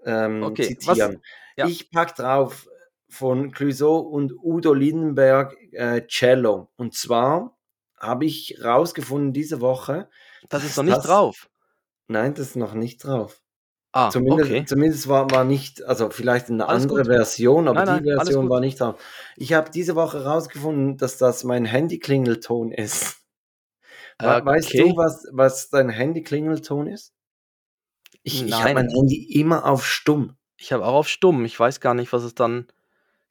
[0.05, 1.23] ähm, Okay, zitieren.
[1.57, 1.67] ja.
[1.67, 2.69] Ich pack drauf
[3.09, 6.71] von Clouseau und Udo Lindenberg äh, Cello.
[6.77, 7.58] Und zwar
[8.01, 10.09] habe ich rausgefunden diese Woche,
[10.49, 11.49] Das ist noch nicht das- drauf.
[12.09, 13.43] Nein, das ist noch nicht drauf.
[13.93, 14.65] Ah, Zumindest, okay.
[14.67, 17.07] zumindest war, war nicht, also vielleicht eine Alles andere gut.
[17.07, 19.01] Version, aber Nein, die Version war nicht drauf.
[19.37, 23.17] Ich habe diese Woche rausgefunden, dass das mein Handy-Klingelton ist.
[24.21, 24.91] We- Weißt Okay.
[24.91, 27.13] du, was, was dein Handy-Klingelton ist?
[28.23, 30.37] Ich, ich habe mein Handy immer auf stumm.
[30.57, 31.45] Ich habe auch auf stumm.
[31.45, 32.67] Ich weiß gar nicht, was es dann.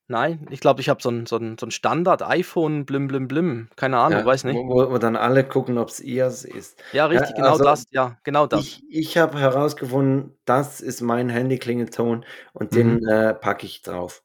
[0.09, 3.69] Nein, ich glaube, ich habe so ein, so ein, so ein Standard-iPhone, blim, blim, blim.
[3.75, 4.55] Keine Ahnung, ja, weiß nicht.
[4.55, 6.81] Wo, wo- dann alle gucken, ob es ihrs ist.
[6.93, 7.85] Ja, richtig, Ja, genau also das.
[7.91, 8.61] Ja, genau das.
[8.61, 12.75] Ich, ich habe herausgefunden, das ist mein Handy-Klingelton und Mhm.
[12.77, 14.23] den äh, packe ich drauf.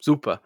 [0.00, 0.40] Super.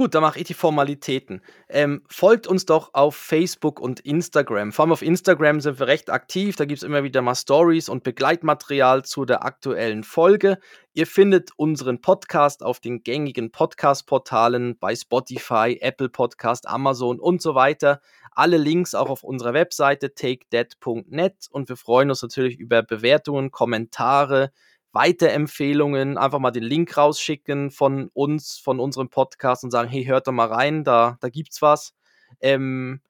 [0.00, 1.42] Gut, dann mache ich die Formalitäten.
[1.68, 4.72] Ähm, folgt uns doch auf Facebook und Instagram.
[4.72, 6.56] Vor allem auf Instagram sind wir recht aktiv.
[6.56, 10.56] Da gibt es immer wieder mal Stories und Begleitmaterial zu der aktuellen Folge.
[10.94, 17.54] Ihr findet unseren Podcast auf den gängigen Podcast-Portalen bei Spotify, Apple Podcast, Amazon und so
[17.54, 18.00] weiter.
[18.32, 24.50] Alle Links auch auf unserer Webseite takedead.net und wir freuen uns natürlich über Bewertungen, Kommentare,
[24.92, 30.26] Weiterempfehlungen, einfach mal den Link rausschicken von uns, von unserem Podcast und sagen, hey, hört
[30.26, 31.94] doch mal rein, da, da gibt's was.
[32.40, 33.00] Ähm,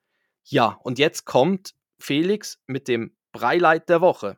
[0.45, 4.37] ja, und jetzt kommt Felix mit dem Breileit der Woche.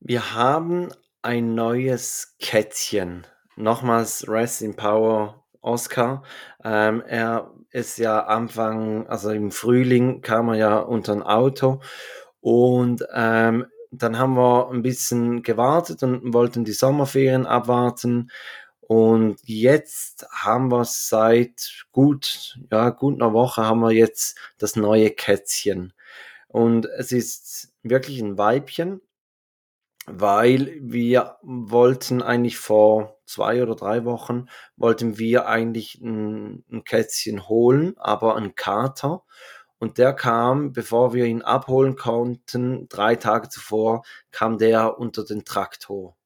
[0.00, 3.26] Wir haben ein neues Kätzchen.
[3.54, 6.22] Nochmals Rest in Power Oscar.
[6.62, 11.80] Ähm, er ist ja Anfang, also im Frühling kam er ja unter ein Auto
[12.40, 18.30] und ähm, dann haben wir ein bisschen gewartet und wollten die Sommerferien abwarten.
[18.80, 25.10] Und jetzt haben wir seit gut, ja, gut einer Woche haben wir jetzt das neue
[25.10, 25.92] Kätzchen.
[26.48, 29.00] Und es ist wirklich ein Weibchen
[30.06, 34.46] weil wir wollten eigentlich vor zwei oder drei Wochen,
[34.76, 39.22] wollten wir eigentlich ein, ein Kätzchen holen, aber ein Kater.
[39.78, 45.44] Und der kam, bevor wir ihn abholen konnten, drei Tage zuvor, kam der unter den
[45.44, 46.16] Traktor.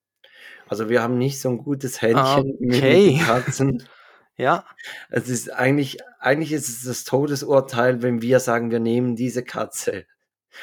[0.69, 3.13] Also wir haben nicht so ein gutes Händchen mit Okay.
[3.17, 3.83] den Katzen.
[4.39, 4.67] Ja,
[5.09, 10.05] Es ist eigentlich, eigentlich ist es das Todesurteil, wenn wir sagen, wir nehmen diese Katze.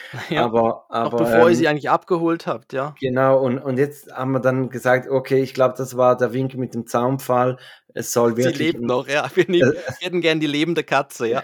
[0.29, 0.43] ja.
[0.43, 2.95] Aber, aber bevor ihr ähm, sie eigentlich abgeholt habt, ja.
[2.99, 6.55] Genau, und, und jetzt haben wir dann gesagt, okay, ich glaube, das war der Wink
[6.55, 7.57] mit dem Zaunpfahl.
[7.93, 9.29] Es soll Sie wirklich, lebt ein, noch, ja.
[9.33, 11.43] Wir, nehmen, wir hätten gern die lebende Katze, ja.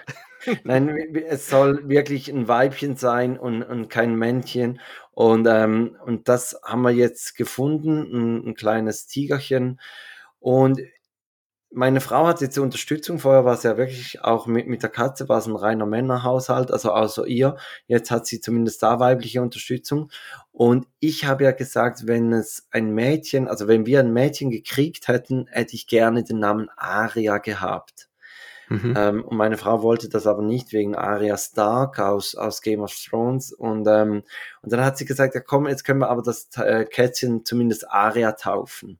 [0.63, 0.89] nein,
[1.27, 4.79] es soll wirklich ein Weibchen sein und, und kein Männchen.
[5.11, 9.79] Und, ähm, und das haben wir jetzt gefunden, ein, ein kleines Tigerchen.
[10.39, 10.79] Und
[11.72, 13.20] meine Frau hat jetzt Unterstützung.
[13.20, 16.72] Vorher war es ja wirklich auch mit, mit der Katze, war es ein reiner Männerhaushalt,
[16.72, 17.57] also außer ihr.
[17.88, 20.11] Jetzt hat sie zumindest da weibliche Unterstützung.
[20.51, 25.07] Und ich habe ja gesagt, wenn es ein Mädchen, also wenn wir ein Mädchen gekriegt
[25.07, 28.09] hätten, hätte ich gerne den Namen Aria gehabt.
[28.70, 28.93] Mhm.
[28.95, 32.95] Ähm, und meine Frau wollte das aber nicht wegen Arya Stark aus, aus Game of
[32.95, 33.51] Thrones.
[33.51, 34.24] Und, ähm,
[34.61, 37.89] und dann hat sie gesagt, ja komm, jetzt können wir aber das äh, Kätzchen zumindest
[37.89, 38.99] Arya taufen.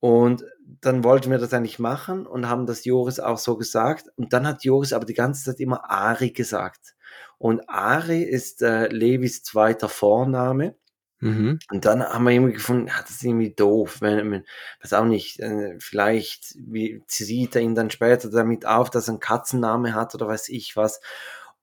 [0.00, 0.44] Und
[0.80, 4.08] dann wollten wir das eigentlich machen und haben das Joris auch so gesagt.
[4.16, 6.94] Und dann hat Joris aber die ganze Zeit immer Ari gesagt.
[7.38, 10.74] Und Ari ist äh, Levis zweiter Vorname.
[11.20, 11.58] Mhm.
[11.70, 14.44] Und dann haben wir irgendwie gefunden, ja, das ist irgendwie doof, wenn man,
[14.82, 19.12] weiß auch nicht, äh, vielleicht wie, zieht er ihn dann später damit auf, dass er
[19.12, 21.00] einen Katzenname hat oder weiß ich was.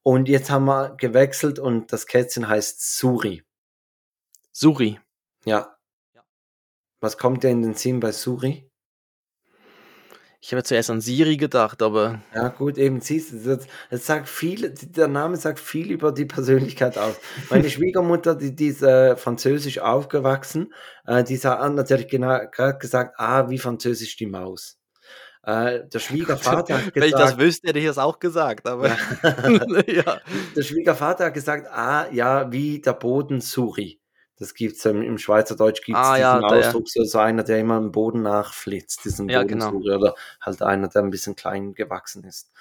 [0.04, 3.44] Und jetzt haben wir gewechselt und das Kätzchen heißt Suri.
[4.52, 5.00] Suri.
[5.44, 5.77] Ja.
[7.00, 8.68] Was kommt dir in den Sinn bei Suri?
[10.40, 14.30] Ich habe zuerst an Siri gedacht, aber Ja, gut, eben siehst du, das, das sagt
[14.30, 17.16] viel, der Name sagt viel über die Persönlichkeit aus.
[17.50, 20.74] Meine Schwiegermutter, die, die ist äh, französisch aufgewachsen,
[21.06, 24.78] äh, die hat natürlich genau gerade gesagt, ah, wie französisch die Maus.
[25.44, 28.68] Äh, der Schwiegervater hat wenn ich das gesagt, wüsste, hätte ich das auch gesagt.
[28.68, 28.90] Aber
[29.88, 30.22] ja.
[30.56, 34.00] der Schwiegervater hat gesagt, ah, ja, wie der Boden Suri.
[34.40, 37.60] Das gibt's ähm, im Schweizerdeutsch gibt's Ah, diesen ja, der- Ausdruck, so, so einer, der
[37.60, 39.72] immer im Boden nachflitzt, diesen Ja, genau.
[39.72, 42.52] Oder halt einer, der ein bisschen klein gewachsen ist.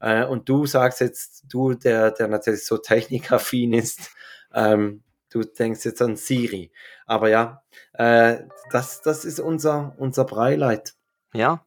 [0.00, 4.10] Äh, und du sagst jetzt, du, der, der natürlich so technikaffin ist,
[4.54, 6.72] ähm, du denkst jetzt an Siri.
[7.06, 7.62] Aber ja,
[7.92, 8.38] äh,
[8.72, 10.94] das, das ist unser, unser Breileit.
[11.32, 11.64] Ja.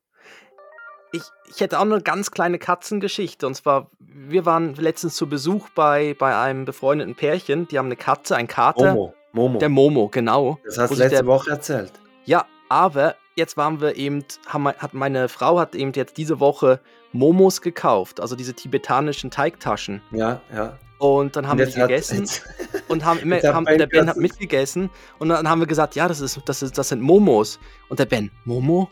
[1.11, 3.45] Ich, ich hätte auch eine ganz kleine Katzengeschichte.
[3.45, 7.68] Und zwar, wir waren letztens zu Besuch bei, bei einem befreundeten Pärchen.
[7.68, 8.95] Die haben eine Katze, ein Kater.
[8.95, 9.59] Momo, Momo.
[9.59, 10.59] Der Momo, genau.
[10.63, 11.91] das hast du letzte der- Woche erzählt.
[12.25, 16.79] Ja, aber jetzt waren wir eben, haben, hat meine Frau hat eben jetzt diese Woche
[17.11, 20.01] Momos gekauft, also diese tibetanischen Teigtaschen.
[20.11, 20.77] Ja, ja.
[20.99, 22.43] Und dann haben Und wir die hat- gegessen jetzt-
[22.88, 24.89] und haben immer, haben, Ben der Ben hat mitgegessen
[25.19, 27.60] und dann haben wir gesagt, ja, das ist, das ist, das sind Momos.
[27.89, 28.89] Und der Ben, Momo?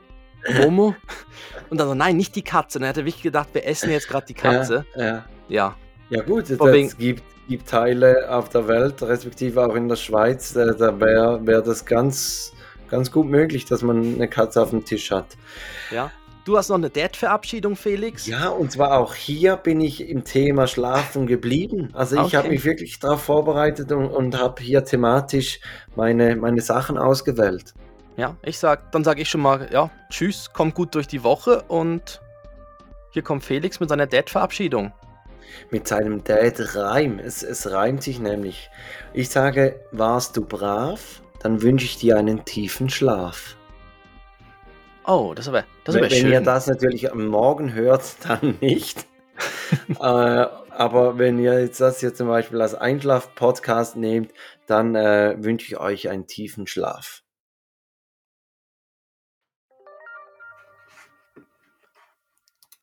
[0.59, 0.95] Momo?
[1.69, 2.80] und dann so, nein, nicht die Katze.
[2.80, 4.85] Und dann hat er wirklich gedacht, wir essen jetzt gerade die Katze.
[4.95, 5.26] Ja, ja.
[5.49, 5.76] Ja.
[6.09, 10.73] Ja gut, es gibt, gibt Teile auf der Welt, respektive auch in der Schweiz, äh,
[10.76, 12.53] da wäre wär das ganz,
[12.90, 15.26] ganz gut möglich, dass man eine Katze auf dem Tisch hat.
[15.91, 16.10] ja.
[16.44, 18.26] Du hast noch eine Dad-Verabschiedung, Felix?
[18.26, 21.90] Ja, und zwar auch hier bin ich im Thema Schlafen geblieben.
[21.94, 22.56] Also ich habe Okay.
[22.56, 25.60] mich wirklich darauf vorbereitet und, und habe hier thematisch
[25.95, 27.76] meine, meine Sachen ausgewählt.
[28.18, 31.61] Ja, ich sag, dann sage ich schon mal, ja, tschüss, kommt gut durch die Woche
[31.68, 32.19] und
[33.11, 34.91] hier kommt Felix mit seiner Dad-Verabschiedung.
[35.69, 37.19] Mit seinem Dad-Reim.
[37.19, 38.69] Es, es reimt sich nämlich.
[39.14, 43.56] Ich sage, warst du brav, dann wünsche ich dir einen tiefen Schlaf.
[45.06, 46.44] Oh, das ist aber, das ist Wenn, aber wenn ihr schön.
[46.44, 49.06] das natürlich am Morgen hört, dann nicht.
[49.99, 50.45] äh,
[50.82, 54.32] aber wenn ihr jetzt das hier zum Beispiel als Einschlaf-Podcast nehmt,
[54.68, 57.23] dann äh, wünsche ich euch einen tiefen Schlaf.